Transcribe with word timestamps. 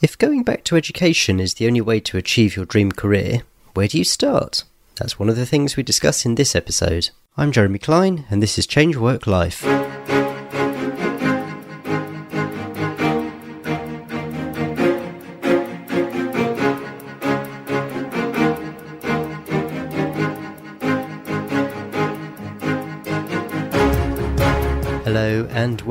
If 0.00 0.16
going 0.16 0.44
back 0.44 0.62
to 0.64 0.76
education 0.76 1.40
is 1.40 1.54
the 1.54 1.66
only 1.66 1.80
way 1.80 1.98
to 1.98 2.16
achieve 2.16 2.54
your 2.54 2.66
dream 2.66 2.92
career, 2.92 3.42
where 3.74 3.88
do 3.88 3.98
you 3.98 4.04
start? 4.04 4.62
That's 4.94 5.18
one 5.18 5.28
of 5.28 5.34
the 5.34 5.44
things 5.44 5.76
we 5.76 5.82
discuss 5.82 6.24
in 6.24 6.36
this 6.36 6.54
episode. 6.54 7.10
I'm 7.36 7.50
Jeremy 7.50 7.80
Klein, 7.80 8.24
and 8.30 8.40
this 8.40 8.58
is 8.58 8.66
Change 8.68 8.96
Work 8.96 9.26
Life. 9.26 9.64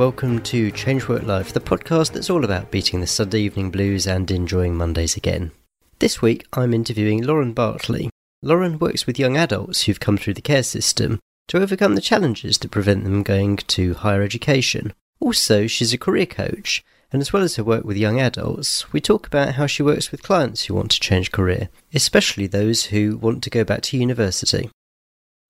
Welcome 0.08 0.42
to 0.42 0.72
Change 0.72 1.10
Work 1.10 1.24
Life, 1.24 1.52
the 1.52 1.60
podcast 1.60 2.14
that's 2.14 2.30
all 2.30 2.46
about 2.46 2.72
beating 2.72 3.02
the 3.02 3.08
Sunday 3.08 3.42
evening 3.42 3.72
blues 3.72 4.08
and 4.08 4.32
enjoying 4.32 4.74
Mondays 4.74 5.18
again. 5.18 5.52
This 6.00 6.22
week, 6.22 6.48
I'm 6.54 6.74
interviewing 6.74 7.24
Lauren 7.24 7.52
Bartley. 7.52 8.10
Lauren 8.42 8.80
works 8.80 9.06
with 9.06 9.20
young 9.20 9.36
adults 9.36 9.84
who've 9.84 10.00
come 10.00 10.18
through 10.18 10.36
the 10.36 10.42
care 10.42 10.64
system 10.64 11.20
to 11.50 11.62
overcome 11.62 11.96
the 11.96 12.02
challenges 12.02 12.58
that 12.60 12.72
prevent 12.72 13.04
them 13.04 13.22
going 13.22 13.58
to 13.58 13.96
higher 13.96 14.22
education. 14.22 14.94
Also, 15.20 15.68
she's 15.68 15.92
a 15.92 15.98
career 15.98 16.26
coach, 16.26 16.86
and 17.12 17.22
as 17.22 17.34
well 17.34 17.44
as 17.44 17.58
her 17.58 17.64
work 17.66 17.84
with 17.84 17.98
young 17.98 18.18
adults, 18.18 18.94
we 18.94 19.02
talk 19.02 19.28
about 19.28 19.56
how 19.56 19.68
she 19.68 19.84
works 19.84 20.10
with 20.10 20.24
clients 20.24 20.64
who 20.64 20.74
want 20.74 20.92
to 20.92 21.02
change 21.02 21.34
career, 21.34 21.68
especially 21.94 22.48
those 22.48 22.86
who 22.86 23.18
want 23.18 23.44
to 23.44 23.50
go 23.50 23.66
back 23.66 23.82
to 23.82 23.98
university. 23.98 24.70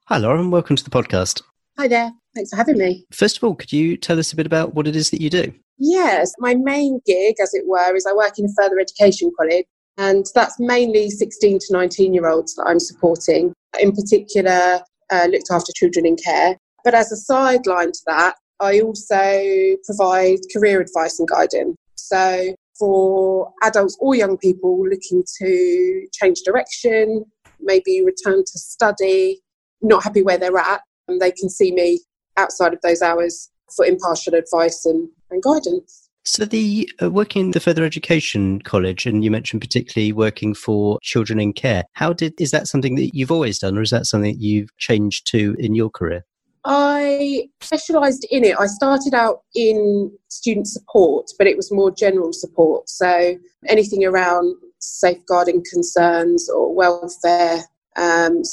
Hi, 0.05 0.17
Lauren, 0.17 0.49
welcome 0.49 0.75
to 0.75 0.83
the 0.83 0.89
podcast. 0.89 1.43
Hi 1.77 1.87
there. 1.87 2.13
Thanks 2.37 2.51
for 2.51 2.57
having 2.57 2.77
me. 2.77 3.03
First 3.11 3.37
of 3.37 3.43
all, 3.43 3.55
could 3.55 3.73
you 3.73 3.97
tell 3.97 4.19
us 4.19 4.31
a 4.31 4.35
bit 4.35 4.45
about 4.45 4.75
what 4.75 4.87
it 4.87 4.95
is 4.95 5.09
that 5.09 5.21
you 5.21 5.29
do? 5.31 5.51
Yes, 5.79 6.33
my 6.37 6.53
main 6.53 7.01
gig, 7.03 7.37
as 7.41 7.51
it 7.55 7.63
were, 7.65 7.95
is 7.95 8.05
I 8.05 8.13
work 8.13 8.37
in 8.37 8.45
a 8.45 8.61
further 8.61 8.79
education 8.79 9.31
college, 9.35 9.65
and 9.97 10.23
that's 10.35 10.53
mainly 10.59 11.09
16 11.09 11.57
to 11.57 11.65
19 11.71 12.13
year 12.13 12.27
olds 12.27 12.53
that 12.53 12.65
I'm 12.67 12.79
supporting. 12.79 13.53
In 13.79 13.91
particular, 13.91 14.81
uh, 15.09 15.27
looked 15.31 15.49
after 15.49 15.71
children 15.75 16.05
in 16.05 16.15
care. 16.15 16.57
But 16.83 16.93
as 16.93 17.11
a 17.11 17.15
sideline 17.15 17.91
to 17.91 18.01
that, 18.05 18.35
I 18.59 18.81
also 18.81 19.75
provide 19.83 20.37
career 20.55 20.79
advice 20.79 21.17
and 21.17 21.27
guidance. 21.27 21.75
So 21.95 22.53
for 22.77 23.51
adults 23.63 23.97
or 23.99 24.13
young 24.13 24.37
people 24.37 24.87
looking 24.87 25.23
to 25.39 26.07
change 26.13 26.41
direction, 26.45 27.25
maybe 27.59 28.03
return 28.05 28.43
to 28.43 28.59
study, 28.59 29.41
not 29.81 30.03
happy 30.03 30.21
where 30.21 30.37
they're 30.37 30.55
at, 30.55 30.81
and 31.07 31.19
they 31.19 31.31
can 31.31 31.49
see 31.49 31.71
me 31.71 31.99
outside 32.37 32.73
of 32.73 32.81
those 32.81 33.01
hours 33.01 33.49
for 33.75 33.85
impartial 33.85 34.33
advice 34.35 34.85
and, 34.85 35.09
and 35.29 35.43
guidance. 35.43 36.09
So, 36.23 36.43
the 36.43 36.89
uh, 37.01 37.09
working 37.09 37.45
in 37.45 37.51
the 37.51 37.61
further 37.61 37.85
education 37.85 38.61
college, 38.61 39.05
and 39.05 39.23
you 39.23 39.31
mentioned 39.31 39.61
particularly 39.61 40.11
working 40.11 40.53
for 40.53 40.99
children 41.01 41.39
in 41.39 41.53
care. 41.53 41.85
How 41.93 42.11
did 42.11 42.33
is 42.39 42.51
that 42.51 42.67
something 42.67 42.95
that 42.95 43.15
you've 43.15 43.31
always 43.31 43.59
done, 43.59 43.77
or 43.77 43.81
is 43.81 43.91
that 43.91 44.07
something 44.07 44.33
that 44.33 44.41
you've 44.41 44.75
changed 44.77 45.25
to 45.27 45.55
in 45.57 45.73
your 45.73 45.89
career? 45.89 46.25
I 46.65 47.47
specialised 47.61 48.27
in 48.29 48.43
it. 48.43 48.59
I 48.59 48.65
started 48.65 49.13
out 49.13 49.43
in 49.55 50.11
student 50.27 50.67
support, 50.67 51.27
but 51.37 51.47
it 51.47 51.55
was 51.55 51.71
more 51.71 51.91
general 51.91 52.33
support. 52.33 52.89
So 52.89 53.37
anything 53.67 54.03
around 54.03 54.53
safeguarding 54.79 55.63
concerns 55.71 56.49
or 56.49 56.75
welfare 56.75 57.63
um. 57.97 58.43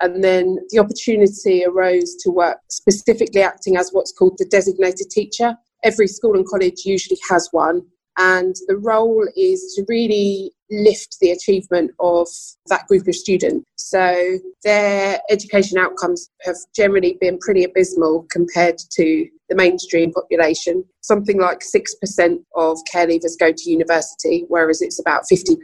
And 0.00 0.24
then 0.24 0.58
the 0.70 0.78
opportunity 0.78 1.64
arose 1.64 2.16
to 2.22 2.30
work 2.30 2.58
specifically 2.70 3.42
acting 3.42 3.76
as 3.76 3.90
what's 3.92 4.12
called 4.12 4.36
the 4.38 4.46
designated 4.46 5.10
teacher. 5.10 5.54
Every 5.84 6.08
school 6.08 6.34
and 6.34 6.46
college 6.46 6.84
usually 6.84 7.18
has 7.28 7.48
one. 7.52 7.82
And 8.18 8.54
the 8.66 8.76
role 8.76 9.26
is 9.36 9.74
to 9.76 9.84
really 9.88 10.52
lift 10.70 11.16
the 11.20 11.30
achievement 11.30 11.92
of 12.00 12.28
that 12.66 12.86
group 12.86 13.06
of 13.08 13.14
students. 13.14 13.64
So 13.76 14.38
their 14.62 15.20
education 15.30 15.78
outcomes 15.78 16.28
have 16.42 16.56
generally 16.76 17.16
been 17.20 17.38
pretty 17.38 17.64
abysmal 17.64 18.26
compared 18.30 18.78
to 18.92 19.26
the 19.48 19.56
mainstream 19.56 20.12
population. 20.12 20.84
Something 21.00 21.40
like 21.40 21.60
6% 21.60 22.38
of 22.56 22.78
care 22.90 23.06
leavers 23.06 23.38
go 23.38 23.52
to 23.52 23.70
university, 23.70 24.44
whereas 24.48 24.82
it's 24.82 25.00
about 25.00 25.22
50% 25.32 25.56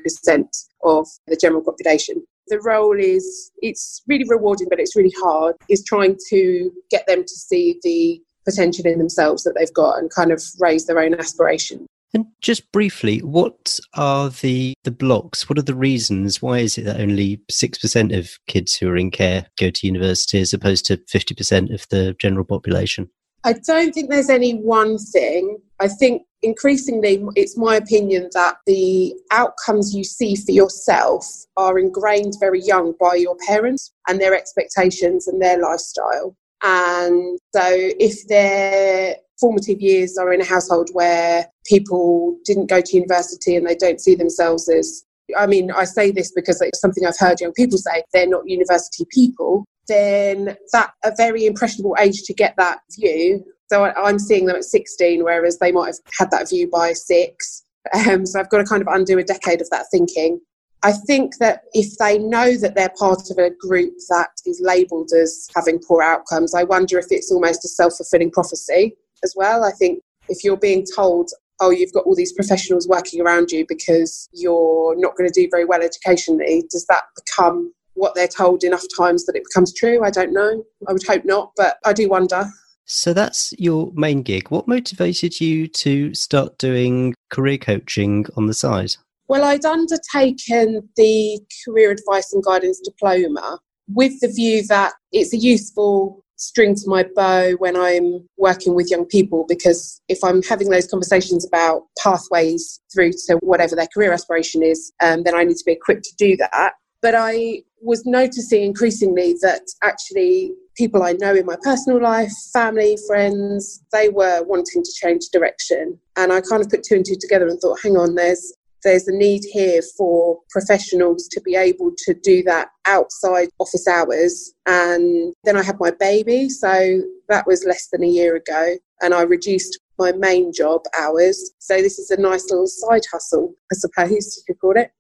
of 0.83 1.07
the 1.27 1.37
general 1.37 1.63
population 1.63 2.25
the 2.49 2.61
role 2.61 2.99
is 2.99 3.51
it's 3.63 4.03
really 4.07 4.25
rewarding 4.29 4.69
but 4.69 4.81
it's 4.81 4.97
really 4.97 5.15
hard 5.19 5.55
is 5.69 5.85
trying 5.85 6.17
to 6.29 6.71
get 6.91 7.07
them 7.07 7.23
to 7.23 7.35
see 7.35 7.79
the 7.83 8.21
potential 8.47 8.87
in 8.87 8.99
themselves 8.99 9.43
that 9.43 9.55
they've 9.59 9.75
got 9.75 9.99
and 9.99 10.11
kind 10.11 10.33
of 10.33 10.43
raise 10.61 10.87
their 10.87 11.01
own 11.01 11.15
aspirations. 11.15 11.87
And 12.15 12.27
just 12.41 12.71
briefly 12.73 13.19
what 13.19 13.79
are 13.95 14.31
the 14.31 14.75
the 14.85 14.91
blocks? 14.91 15.49
What 15.49 15.59
are 15.59 15.63
the 15.63 15.75
reasons? 15.75 16.41
Why 16.41 16.59
is 16.59 16.79
it 16.79 16.85
that 16.85 17.01
only 17.01 17.41
6% 17.51 18.17
of 18.17 18.39
kids 18.47 18.77
who 18.77 18.89
are 18.89 18.97
in 18.97 19.11
care 19.11 19.47
go 19.59 19.71
to 19.71 19.87
university 19.87 20.41
as 20.41 20.55
opposed 20.55 20.87
to 20.87 20.97
50% 20.97 21.75
of 21.75 21.87
the 21.91 22.15
general 22.19 22.45
population? 22.45 23.11
I 23.45 23.55
don't 23.55 23.93
think 23.93 24.11
there's 24.11 24.31
any 24.31 24.53
one 24.53 24.99
thing. 24.99 25.59
I 25.79 25.89
think 25.89 26.23
increasingly 26.43 27.23
it's 27.35 27.57
my 27.57 27.77
opinion 27.77 28.31
that 28.33 28.57
the 28.67 29.15
outcomes 29.31 29.95
you 29.95 30.05
see 30.05 30.37
for 30.37 30.53
yourself 30.53 31.27
are 31.57 31.79
ingrained 31.79 32.35
very 32.41 32.63
young 32.63 32.95
by 32.99 33.15
your 33.15 33.37
parents 33.47 33.93
and 34.09 34.21
their 34.21 34.35
expectations 34.35 35.27
and 35.27 35.41
their 35.41 35.61
lifestyle. 35.61 36.37
And 36.63 37.39
so 37.55 37.63
if 37.65 38.27
their 38.29 39.17
formative 39.39 39.81
years 39.81 40.17
are 40.17 40.33
in 40.33 40.41
a 40.41 40.45
household 40.45 40.89
where 40.93 41.47
people 41.67 42.39
didn't 42.45 42.71
go 42.71 42.81
to 42.81 42.97
university 42.97 43.57
and 43.57 43.67
they 43.67 43.75
don't 43.75 44.01
see 44.01 44.15
themselves 44.15 44.69
as 44.69 45.05
I 45.37 45.49
mean, 45.49 45.73
I 45.73 45.85
say 45.85 46.13
this 46.13 46.31
because 46.31 46.63
it's 46.63 46.81
something 46.81 47.05
I've 47.05 47.19
heard 47.19 47.41
young 47.41 47.53
people 47.53 47.79
say 47.79 48.05
they're 48.13 48.29
not 48.29 48.49
university 48.49 49.05
people 49.11 49.65
then 49.89 50.57
that 50.73 50.93
a 51.05 51.13
very 51.17 51.47
impressionable 51.47 51.97
age 51.99 52.23
to 52.25 52.35
get 52.35 52.55
that 52.57 52.79
view. 52.99 53.45
So 53.69 53.85
I, 53.85 54.09
am 54.09 54.19
seeing 54.19 54.47
them 54.47 54.57
at 54.57 54.65
16, 54.65 55.25
whereas 55.25 55.59
they 55.59 55.73
might 55.73 55.87
have 55.87 55.97
had 56.19 56.31
that 56.31 56.49
view 56.49 56.69
by 56.71 56.93
six. 56.93 57.65
Um, 57.95 58.27
so 58.27 58.41
I've 58.41 58.51
got 58.51 58.59
to 58.59 58.65
kind 58.65 58.83
of 58.83 58.89
undo 58.89 59.19
a 59.19 59.25
decade 59.25 59.61
of 59.61 59.71
that 59.71 59.87
thinking. 59.93 60.41
I 60.83 60.93
think 60.93 61.39
that 61.39 61.63
if 61.73 61.97
they 61.99 62.19
know 62.19 62.57
that 62.57 62.75
they're 62.75 62.93
part 62.99 63.31
of 63.31 63.39
a 63.39 63.51
group 63.51 63.95
that 64.09 64.29
is 64.45 64.61
labelled 64.63 65.11
as 65.13 65.49
having 65.55 65.81
poor 65.81 66.03
outcomes, 66.03 66.55
I 66.55 66.65
wonder 66.65 66.99
if 66.99 67.07
it's 67.11 67.33
almost 67.33 67.65
a 67.65 67.69
self 67.69 67.95
fulfilling 67.97 68.31
prophecy 68.31 68.97
as 69.25 69.35
well. 69.37 69.65
I 69.65 69.73
think 69.73 70.03
if 70.29 70.45
you're 70.45 70.57
being 70.57 70.85
told, 70.95 71.31
oh, 71.61 71.71
you've 71.71 71.93
got 71.93 72.05
all 72.05 72.15
these 72.15 72.33
professionals 72.33 72.87
working 72.87 73.21
around 73.21 73.51
you 73.51 73.65
because 73.69 74.29
you're 74.33 74.95
not 74.99 75.17
going 75.17 75.29
to 75.31 75.41
do 75.41 75.49
very 75.51 75.65
well 75.65 75.83
educationally, 75.83 76.65
does 76.71 76.87
that 76.89 77.05
become 77.17 77.73
what 77.97 78.15
they're 78.15 78.29
told 78.29 78.63
enough 78.63 78.85
times 78.97 79.27
that 79.27 79.37
it 79.37 79.45
becomes 79.45 79.75
true. 79.75 80.05
I 80.05 80.11
don't 80.11 80.33
know. 80.33 80.65
I 80.89 80.93
would 80.93 81.07
hope 81.07 81.25
not, 81.25 81.53
but 81.57 81.79
I 81.85 81.93
do 81.93 82.09
wonder. 82.09 82.47
So 82.85 83.13
that's 83.13 83.53
your 83.59 83.91
main 83.95 84.23
gig. 84.23 84.49
What 84.51 84.69
motivated 84.69 85.41
you 85.41 85.67
to 85.69 86.15
start 86.15 86.57
doing 86.59 87.15
career 87.31 87.59
coaching 87.59 88.27
on 88.37 88.47
the 88.47 88.55
side? 88.55 88.95
Well, 89.29 89.43
I'd 89.43 89.65
undertaken 89.65 90.89
the 90.97 91.41
career 91.65 91.91
advice 91.91 92.33
and 92.33 92.45
guidance 92.45 92.81
diploma 92.81 93.59
with 93.89 94.21
the 94.21 94.29
view 94.29 94.65
that 94.69 94.95
it's 95.11 95.35
a 95.35 95.37
useful 95.37 96.23
string 96.37 96.75
to 96.75 96.83
my 96.87 97.05
bow 97.15 97.53
when 97.53 97.77
I'm 97.77 98.29
working 98.37 98.75
with 98.75 98.91
young 98.91 99.07
people 99.07 99.47
because 99.49 100.01
if 100.09 100.23
I'm 100.23 100.43
having 100.43 100.69
those 100.69 100.87
conversations 100.87 101.47
about 101.47 101.83
pathways 101.99 102.81
through 102.93 103.13
to 103.27 103.39
whatever 103.43 103.75
their 103.75 103.89
career 103.93 104.13
aspiration 104.13 104.63
is, 104.63 104.93
um, 105.03 105.23
then 105.25 105.35
I 105.35 105.45
need 105.45 105.57
to 105.57 105.65
be 105.65 105.73
equipped 105.73 106.05
to 106.05 106.15
do 106.17 106.37
that. 106.37 106.75
But 107.01 107.15
I 107.17 107.63
was 107.81 108.05
noticing 108.07 108.63
increasingly 108.63 109.35
that 109.43 109.63
actually 109.83 110.53
people 110.77 111.03
I 111.03 111.13
know 111.13 111.35
in 111.35 111.47
my 111.47 111.57
personal 111.63 112.03
life, 112.03 112.33
family, 112.53 112.97
friends, 113.07 113.83
they 113.93 114.09
were 114.09 114.43
wanting 114.45 114.83
to 114.83 114.93
change 115.01 115.25
direction. 115.33 115.99
And 116.17 116.33
I 116.33 116.41
kind 116.41 116.63
of 116.63 116.71
put 116.71 116.83
two 116.83 116.97
and 116.97 117.05
two 117.05 117.17
together 117.21 117.47
and 117.47 117.61
thought, 117.61 117.79
hang 117.83 117.97
on, 117.97 118.15
there's 118.15 118.53
there's 118.85 119.09
a 119.09 119.13
need 119.13 119.43
here 119.53 119.81
for 119.97 120.39
professionals 120.51 121.27
to 121.33 121.41
be 121.41 121.57
able 121.57 121.91
to 121.97 122.15
do 122.15 122.43
that 122.45 122.69
outside 122.87 123.49
office 123.59 123.89
hours. 123.89 124.55
And 124.67 125.35
then 125.43 125.57
I 125.57 125.65
had 125.65 125.81
my 125.81 125.91
baby, 125.91 126.49
so 126.49 127.03
that 127.29 127.49
was 127.49 127.65
less 127.65 127.89
than 127.91 128.05
a 128.05 128.09
year 128.09 128.37
ago, 128.37 128.77
and 129.03 129.13
I 129.13 129.23
reduced 129.23 129.81
my 129.99 130.13
main 130.13 130.53
job 130.53 130.83
hours. 131.01 131.51
So 131.59 131.79
this 131.79 131.99
is 131.99 132.13
a 132.13 132.21
nice 132.21 132.49
little 132.51 132.69
side 132.69 133.03
hustle, 133.11 133.55
I 133.73 133.75
suppose 133.75 134.37
you 134.37 134.43
could 134.47 134.61
call 134.61 134.77
it. 134.77 134.93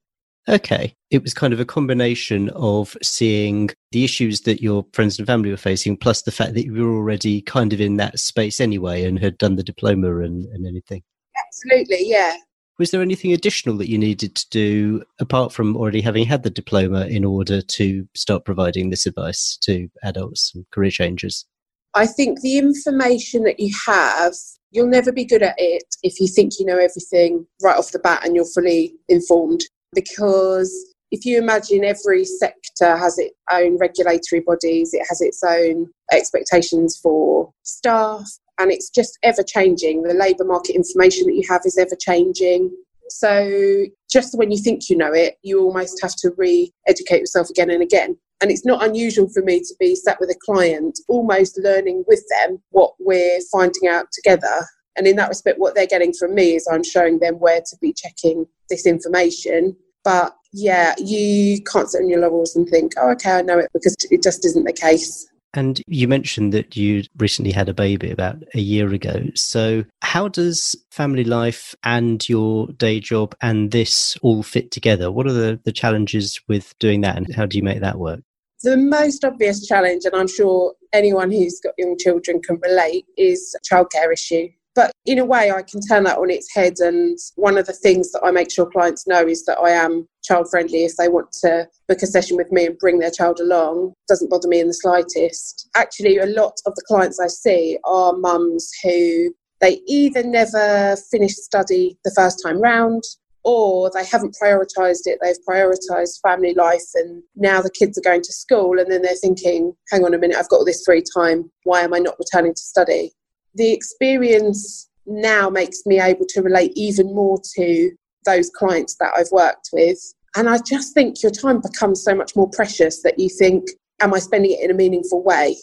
Okay. 0.48 0.94
It 1.10 1.22
was 1.22 1.34
kind 1.34 1.52
of 1.52 1.60
a 1.60 1.64
combination 1.64 2.50
of 2.50 2.96
seeing 3.02 3.70
the 3.90 4.04
issues 4.04 4.43
that 4.43 4.62
your 4.62 4.87
friends 4.93 5.19
and 5.19 5.26
family 5.26 5.50
were 5.50 5.56
facing, 5.56 5.96
plus 5.96 6.22
the 6.22 6.31
fact 6.31 6.54
that 6.54 6.66
you 6.66 6.72
were 6.72 6.94
already 6.94 7.43
kind 7.43 7.72
of 7.72 7.81
in 7.81 7.96
that 7.96 8.19
space 8.19 8.60
anyway 8.60 9.04
and 9.04 9.19
had 9.19 9.38
done 9.38 9.56
the 9.56 9.62
diploma 9.62 10.19
and, 10.20 10.46
and 10.46 10.66
anything. 10.66 11.02
Absolutely, 11.46 12.08
yeah. 12.08 12.37
Was 12.78 12.90
there 12.90 13.00
anything 13.00 13.32
additional 13.32 13.76
that 13.78 13.88
you 13.88 13.96
needed 13.96 14.34
to 14.34 14.48
do 14.50 15.02
apart 15.19 15.52
from 15.52 15.76
already 15.76 16.02
having 16.02 16.26
had 16.26 16.43
the 16.43 16.50
diploma 16.50 17.06
in 17.06 17.25
order 17.25 17.62
to 17.62 18.06
start 18.14 18.44
providing 18.44 18.90
this 18.90 19.06
advice 19.06 19.56
to 19.62 19.88
adults 20.02 20.52
and 20.54 20.66
career 20.70 20.90
changers? 20.90 21.46
I 21.94 22.06
think 22.06 22.42
the 22.42 22.58
information 22.58 23.44
that 23.44 23.58
you 23.58 23.75
have, 23.87 24.34
you'll 24.70 24.88
never 24.88 25.10
be 25.10 25.25
good 25.25 25.42
at 25.42 25.54
it 25.56 25.84
if 26.02 26.20
you 26.20 26.28
think 26.28 26.52
you 26.58 26.66
know 26.66 26.76
everything 26.76 27.46
right 27.62 27.78
off 27.78 27.92
the 27.92 27.99
bat 27.99 28.20
and 28.22 28.37
you're 28.37 28.44
fully 28.44 28.94
informed. 29.08 29.62
Because 29.96 30.70
if 31.10 31.25
you 31.25 31.38
imagine 31.38 31.84
every 31.84 32.25
sector 32.25 32.96
has 32.96 33.19
its 33.19 33.34
own 33.50 33.78
regulatory 33.78 34.40
bodies, 34.40 34.93
it 34.93 35.04
has 35.08 35.20
its 35.20 35.43
own 35.43 35.88
expectations 36.12 36.98
for 37.02 37.50
staff, 37.62 38.22
and 38.58 38.70
it's 38.70 38.90
just 38.90 39.19
ever 39.22 39.43
changing. 39.43 40.02
The 40.02 40.14
labour 40.14 40.44
market 40.44 40.76
information 40.76 41.26
that 41.26 41.34
you 41.34 41.44
have 41.48 41.62
is 41.64 41.78
ever 41.78 41.96
changing. 41.98 42.70
So, 43.08 43.87
just 44.10 44.37
when 44.37 44.50
you 44.50 44.58
think 44.58 44.88
you 44.88 44.96
know 44.96 45.12
it, 45.12 45.37
you 45.43 45.60
almost 45.60 46.00
have 46.02 46.14
to 46.16 46.32
re 46.37 46.72
educate 46.87 47.20
yourself 47.20 47.50
again 47.50 47.70
and 47.70 47.82
again. 47.82 48.16
And 48.42 48.50
it's 48.50 48.66
not 48.66 48.84
unusual 48.84 49.28
for 49.32 49.42
me 49.42 49.60
to 49.60 49.75
be 49.81 49.94
sat 49.94 50.20
with 50.20 50.28
a 50.28 50.38
client, 50.44 50.99
almost 51.08 51.58
learning 51.58 52.04
with 52.06 52.22
them 52.28 52.58
what 52.70 52.92
we're 52.99 53.40
finding 53.50 53.88
out 53.88 54.06
together. 54.12 54.66
And 54.96 55.06
in 55.06 55.16
that 55.16 55.28
respect, 55.28 55.58
what 55.58 55.75
they're 55.75 55.87
getting 55.87 56.12
from 56.12 56.34
me 56.34 56.56
is 56.56 56.69
I'm 56.70 56.84
showing 56.84 57.19
them 57.19 57.37
where 57.37 57.60
to 57.60 57.76
be 57.81 57.94
checking 57.94 58.46
this 58.69 58.87
information. 58.87 59.76
But 60.06 60.37
yeah, 60.53 60.94
you 60.99 61.61
can't 61.64 61.91
sit 61.91 62.00
on 62.00 62.08
your 62.08 62.20
laurels 62.20 62.55
and 62.55 62.69
think, 62.69 62.93
oh, 62.97 63.11
okay, 63.11 63.32
I 63.32 63.43
know 63.43 63.58
it 63.58 63.69
because 63.75 63.97
it 64.08 64.23
just 64.23 64.47
isn't 64.47 64.62
the 64.62 64.73
case. 64.73 65.29
And 65.53 65.82
you 65.88 66.06
mentioned 66.06 66.53
that 66.53 66.76
you 66.76 67.03
recently 67.19 67.50
had 67.50 67.69
a 67.69 67.75
baby 67.75 68.12
about 68.12 68.37
a 68.55 68.61
year 68.61 68.93
ago. 68.93 69.25
So, 69.35 69.85
how 70.03 70.29
does 70.29 70.76
family 70.93 71.25
life 71.25 71.75
and 71.82 72.26
your 72.29 72.69
day 72.69 73.00
job 73.00 73.35
and 73.43 73.73
this 73.73 74.17
all 74.23 74.44
fit 74.44 74.70
together? 74.70 75.11
What 75.11 75.26
are 75.26 75.32
the, 75.32 75.58
the 75.64 75.73
challenges 75.73 76.41
with 76.47 76.79
doing 76.79 77.00
that, 77.00 77.17
and 77.17 77.35
how 77.35 77.47
do 77.47 77.56
you 77.56 77.64
make 77.64 77.81
that 77.81 77.99
work? 77.99 78.20
The 78.62 78.76
most 78.76 79.25
obvious 79.25 79.67
challenge, 79.67 80.05
and 80.05 80.14
I'm 80.14 80.29
sure 80.29 80.75
anyone 80.93 81.32
who's 81.32 81.59
got 81.59 81.75
young 81.79 81.99
children 81.99 82.41
can 82.43 82.61
relate, 82.62 83.06
is 83.17 83.56
childcare 83.69 84.12
issue. 84.12 84.50
But 84.76 84.93
in 85.06 85.19
a 85.19 85.25
way, 85.25 85.50
I 85.50 85.62
can 85.62 85.81
turn 85.81 86.05
that 86.05 86.19
on 86.19 86.31
its 86.31 86.55
head. 86.55 86.75
And 86.81 87.19
one 87.37 87.56
of 87.56 87.67
the 87.67 87.73
things 87.73 88.12
that 88.12 88.23
I 88.23 88.31
make 88.31 88.52
sure 88.52 88.67
clients 88.67 89.06
know 89.06 89.26
is 89.26 89.44
that 89.46 89.58
I 89.58 89.70
am 89.70 90.06
child 90.23 90.50
friendly. 90.50 90.84
If 90.84 90.96
they 90.96 91.08
want 91.08 91.32
to 91.40 91.67
book 91.88 92.02
a 92.02 92.06
session 92.06 92.37
with 92.37 92.52
me 92.52 92.67
and 92.67 92.78
bring 92.78 92.99
their 92.99 93.11
child 93.11 93.40
along, 93.40 93.94
doesn't 94.06 94.31
bother 94.31 94.49
me 94.49 94.61
in 94.61 94.67
the 94.67 94.75
slightest. 94.75 95.70
Actually, 95.75 96.19
a 96.19 96.26
lot 96.26 96.52
of 96.67 96.75
the 96.75 96.84
clients 96.87 97.19
I 97.19 97.28
see 97.28 97.78
are 97.84 98.12
mums 98.12 98.70
who 98.84 99.34
they 99.62 99.81
either 99.88 100.23
never 100.23 100.96
finished 101.11 101.38
study 101.38 101.96
the 102.05 102.12
first 102.14 102.43
time 102.44 102.61
round 102.61 103.02
or 103.44 103.90
they 103.94 104.05
haven't 104.05 104.37
prioritised 104.43 105.06
it. 105.06 105.19
They've 105.23 105.37
prioritised 105.49 106.20
family 106.20 106.52
life 106.52 106.82
and 106.96 107.23
now 107.37 107.62
the 107.62 107.70
kids 107.70 107.96
are 107.96 108.02
going 108.02 108.23
to 108.23 108.32
school 108.32 108.78
and 108.78 108.90
then 108.90 109.00
they're 109.00 109.14
thinking, 109.14 109.73
hang 109.90 110.05
on 110.05 110.12
a 110.12 110.19
minute, 110.19 110.37
I've 110.37 110.50
got 110.50 110.56
all 110.56 110.64
this 110.67 110.82
free 110.84 111.02
time. 111.17 111.50
Why 111.62 111.81
am 111.81 111.94
I 111.94 111.99
not 111.99 112.19
returning 112.19 112.52
to 112.52 112.61
study? 112.61 113.12
The 113.56 113.73
experience 113.73 114.88
now 115.06 115.49
makes 115.50 115.85
me 115.87 116.00
able 116.00 116.26
to 116.29 116.43
relate 116.43 116.73
even 116.75 117.14
more 117.14 117.41
to 117.56 117.91
those 118.25 118.50
clients 118.50 118.97
that 119.00 119.12
I've 119.17 119.31
worked 119.32 119.70
with. 119.73 119.99
And 120.37 120.49
I 120.49 120.58
just 120.58 120.93
think 120.93 121.23
your 121.23 121.32
time 121.32 121.61
becomes 121.61 122.03
so 122.03 122.14
much 122.14 122.37
more 122.37 122.50
precious 122.50 123.03
that 123.03 123.19
you 123.19 123.29
think, 123.29 123.69
am 124.00 124.12
I 124.12 124.19
spending 124.19 124.53
it 124.53 124.62
in 124.62 124.70
a 124.70 124.75
meaningful 124.75 125.23
way? 125.23 125.56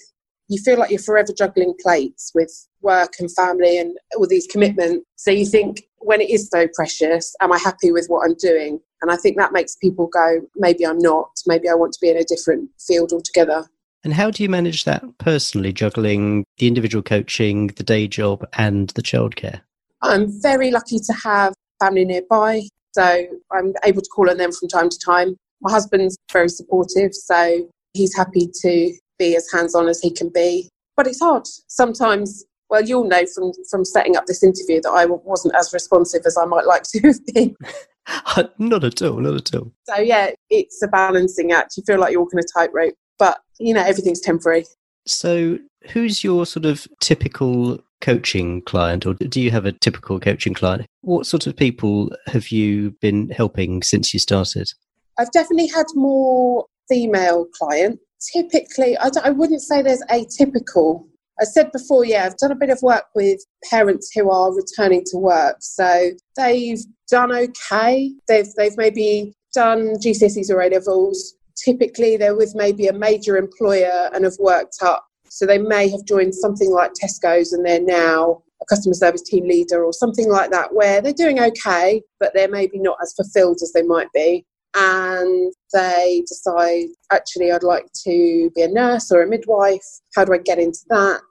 You 0.48 0.62
feel 0.62 0.80
like 0.80 0.90
you're 0.90 1.00
forever 1.00 1.32
juggling 1.38 1.74
plates 1.82 2.32
with 2.34 2.52
work 2.82 3.14
and 3.20 3.32
family 3.32 3.78
and 3.78 3.96
all 4.18 4.28
these 4.28 4.48
commitments. 4.48 5.06
So 5.16 5.32
you 5.32 5.46
think, 5.46 5.84
when 6.00 6.20
it 6.20 6.30
is 6.30 6.50
so 6.50 6.68
precious, 6.74 7.34
am 7.40 7.54
I 7.54 7.58
happy 7.58 7.92
with 7.92 8.08
what 8.08 8.26
I'm 8.26 8.36
doing? 8.36 8.80
And 9.02 9.12
I 9.12 9.16
think 9.16 9.38
that 9.38 9.54
makes 9.54 9.76
people 9.76 10.08
go, 10.08 10.42
maybe 10.56 10.86
I'm 10.86 10.98
not, 10.98 11.30
maybe 11.46 11.70
I 11.70 11.76
want 11.76 11.94
to 11.94 12.00
be 12.02 12.10
in 12.10 12.18
a 12.18 12.26
different 12.26 12.70
field 12.80 13.14
altogether. 13.14 13.68
And 14.04 14.14
how 14.14 14.30
do 14.32 14.44
you 14.44 14.50
manage 14.50 14.84
that 14.84 15.04
personally, 15.18 15.72
juggling 15.72 16.44
the 16.58 16.68
individual 16.68 17.02
coaching, 17.02 17.68
the 17.68 17.84
day 17.84 18.08
job, 18.08 18.46
and 18.54 18.90
the 18.92 19.02
childcare? 19.02 19.62
I'm 20.02 20.28
very 20.42 20.72
lucky 20.72 21.00
to 21.00 21.14
have 21.24 21.54
family 21.80 22.04
nearby, 22.04 22.64
so 22.94 23.26
I'm 23.52 23.74
able 23.86 24.02
to 24.02 24.10
call 24.10 24.30
on 24.30 24.38
them 24.38 24.52
from 24.52 24.68
time 24.68 24.90
to 24.90 25.00
time. 25.06 25.38
My 25.62 25.72
husband's 25.72 26.18
very 26.32 26.50
supportive, 26.50 27.14
so 27.14 27.70
he's 27.94 28.16
happy 28.16 28.50
to 28.62 28.94
be 29.18 29.36
as 29.38 29.50
hands 29.52 29.74
on 29.74 29.88
as 29.88 30.02
he 30.02 30.12
can 30.12 30.30
be. 30.30 30.70
But 30.98 31.08
it's 31.08 31.22
hard. 31.22 31.48
Sometimes, 31.68 32.44
well, 32.70 32.84
you'll 32.84 33.08
know 33.08 33.24
from, 33.34 33.54
from 33.70 33.86
setting 33.86 34.18
up 34.18 34.26
this 34.26 34.44
interview 34.44 34.82
that 34.82 34.92
I 34.92 35.06
wasn't 35.06 35.56
as 35.56 35.72
responsive 35.72 36.24
as 36.26 36.38
I 36.38 36.44
might 36.44 36.66
like 36.66 36.84
to 36.92 37.00
have 37.08 37.26
been. 37.34 37.56
not 38.58 38.84
at 38.84 39.02
all, 39.02 39.18
not 39.20 39.36
at 39.36 39.56
all. 39.56 39.72
So, 39.88 39.96
yeah, 40.02 40.32
it's 40.50 40.82
a 40.84 40.88
balancing 40.90 41.54
act. 41.54 41.78
You 41.78 41.84
feel 41.88 42.00
like 42.00 42.12
you're 42.12 42.22
walking 42.22 42.40
a 42.40 42.60
tightrope 42.60 42.96
but, 43.20 43.40
you 43.60 43.74
know, 43.74 43.84
everything's 43.84 44.20
temporary. 44.20 44.66
So, 45.06 45.60
who's 45.92 46.24
your 46.24 46.46
sort 46.46 46.66
of 46.66 46.88
typical 47.00 47.80
coaching 48.04 48.62
client, 48.64 49.06
or 49.06 49.14
do 49.14 49.42
you 49.42 49.50
have 49.50 49.66
a 49.66 49.72
typical 49.72 50.20
coaching 50.20 50.54
client? 50.54 50.86
What 51.02 51.26
sort 51.26 51.48
of 51.48 51.56
people 51.56 52.12
have 52.28 52.50
you 52.50 52.92
been 53.02 53.30
helping 53.30 53.82
since 53.82 54.14
you 54.14 54.20
started? 54.20 54.70
I've 55.18 55.32
definitely 55.32 55.68
had 55.68 55.86
more 55.96 56.66
female 56.90 57.46
clients. 57.58 58.04
Typically, 58.34 58.98
I, 58.98 59.10
I 59.24 59.30
wouldn't 59.30 59.62
say 59.62 59.82
there's 59.82 60.04
a 60.10 60.26
typical. 60.26 61.08
I 61.40 61.46
said 61.46 61.72
before, 61.72 62.06
yeah, 62.06 62.26
I've 62.26 62.38
done 62.38 62.52
a 62.52 62.56
bit 62.56 62.70
of 62.70 62.82
work 62.82 63.06
with 63.16 63.40
parents 63.70 64.12
who 64.14 64.30
are 64.30 64.54
returning 64.54 65.04
to 65.08 65.18
work. 65.18 65.58
So 65.62 66.12
they've 66.36 66.80
done 67.10 67.32
okay. 67.32 68.12
They've 68.28 68.54
they've 68.58 68.78
maybe 68.78 69.34
done 69.54 69.96
GCSEs 69.96 70.50
or 70.50 70.62
A 70.62 70.70
levels 70.70 71.36
typically 71.56 72.18
they're 72.18 72.36
with 72.36 72.54
maybe 72.56 72.88
a 72.88 72.94
major 72.94 73.38
employer 73.38 74.10
and 74.14 74.24
have 74.24 74.38
worked 74.40 74.78
up. 74.82 75.06
So 75.30 75.46
they 75.46 75.58
may 75.58 75.90
have 75.90 76.06
joined 76.06 76.36
something 76.36 76.72
like 76.72 76.92
Tesco's 76.94 77.54
and 77.54 77.66
they're 77.66 77.82
now 77.82 78.44
a 78.62 78.66
customer 78.66 78.94
service 78.94 79.24
team 79.24 79.48
leader 79.48 79.84
or 79.84 79.92
something 79.92 80.30
like 80.30 80.52
that, 80.52 80.74
where 80.74 81.02
they're 81.02 81.14
doing 81.14 81.40
okay, 81.40 82.02
but 82.20 82.34
they're 82.34 82.50
maybe 82.50 82.80
not 82.80 82.98
as 83.02 83.14
fulfilled 83.14 83.60
as 83.62 83.74
they 83.74 83.82
might 83.82 84.12
be. 84.14 84.46
And 84.76 85.54
they 85.74 86.24
decide, 86.28 86.88
actually, 87.12 87.52
I'd 87.52 87.64
like 87.64 87.88
to 88.06 88.52
be 88.56 88.62
a 88.62 88.68
nurse 88.68 89.12
or 89.12 89.22
a 89.22 89.28
midwife. 89.28 89.86
How 90.16 90.26
do 90.26 90.34
I 90.34 90.40
get 90.40 90.60
into 90.60 90.80
that? 90.90 91.22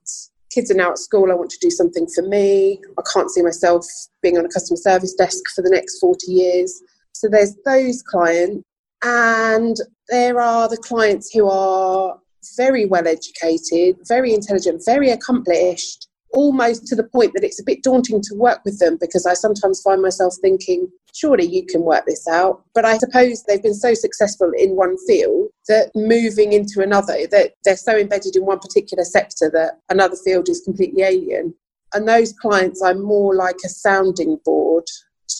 Kids 0.53 0.71
are 0.71 0.75
now 0.75 0.91
at 0.91 0.99
school. 0.99 1.33
I 1.33 1.35
want 1.35 1.51
to 1.51 1.59
do 1.61 1.71
something 1.71 2.07
for 2.15 2.23
me. 2.23 2.81
I 2.99 3.03
can't 3.13 3.31
see 3.31 3.43
myself 3.43 3.87
being 4.23 4.39
on 4.39 4.45
a 4.45 4.49
customer 4.49 4.77
service 4.77 5.15
desk 5.15 5.43
for 5.55 5.63
the 5.63 5.71
next 5.71 5.99
40 5.99 6.31
years. 6.31 6.83
So 7.13 7.29
there's 7.29 7.57
those 7.65 8.03
clients. 8.03 8.63
And 9.03 9.77
there 10.13 10.39
are 10.41 10.69
the 10.69 10.77
clients 10.77 11.33
who 11.33 11.49
are 11.49 12.19
very 12.57 12.85
well 12.85 13.09
educated, 13.09 13.97
very 14.07 14.35
intelligent, 14.35 14.83
very 14.85 15.11
accomplished, 15.11 16.07
almost 16.35 16.87
to 16.87 16.95
the 16.95 17.05
point 17.05 17.33
that 17.33 17.43
it's 17.43 17.61
a 17.61 17.65
bit 17.65 17.83
daunting 17.83 18.21
to 18.21 18.35
work 18.35 18.61
with 18.63 18.79
them 18.79 18.99
because 19.01 19.25
I 19.25 19.33
sometimes 19.33 19.81
find 19.81 20.03
myself 20.03 20.35
thinking, 20.43 20.87
surely 21.15 21.47
you 21.47 21.65
can 21.65 21.81
work 21.81 22.05
this 22.05 22.29
out. 22.29 22.63
But 22.75 22.85
I 22.85 22.99
suppose 22.99 23.43
they've 23.45 23.63
been 23.63 23.75
so 23.75 23.95
successful 23.95 24.53
in 24.55 24.77
one 24.77 24.99
field 25.07 25.49
that 25.69 25.91
moving 25.95 26.53
into 26.53 26.83
another, 26.83 27.27
that 27.31 27.53
they're 27.65 27.77
so 27.77 27.97
embedded 27.97 28.37
in 28.37 28.45
one 28.45 28.59
particular 28.59 29.05
sector 29.05 29.51
that 29.55 29.81
another 29.89 30.17
field 30.23 30.51
is 30.51 30.61
completely 30.61 31.05
alien. 31.05 31.55
And 31.95 32.07
those 32.07 32.35
clients 32.35 32.83
are 32.83 32.95
more 32.95 33.35
like 33.35 33.61
a 33.65 33.71
sounding 33.71 34.39
board 34.45 34.85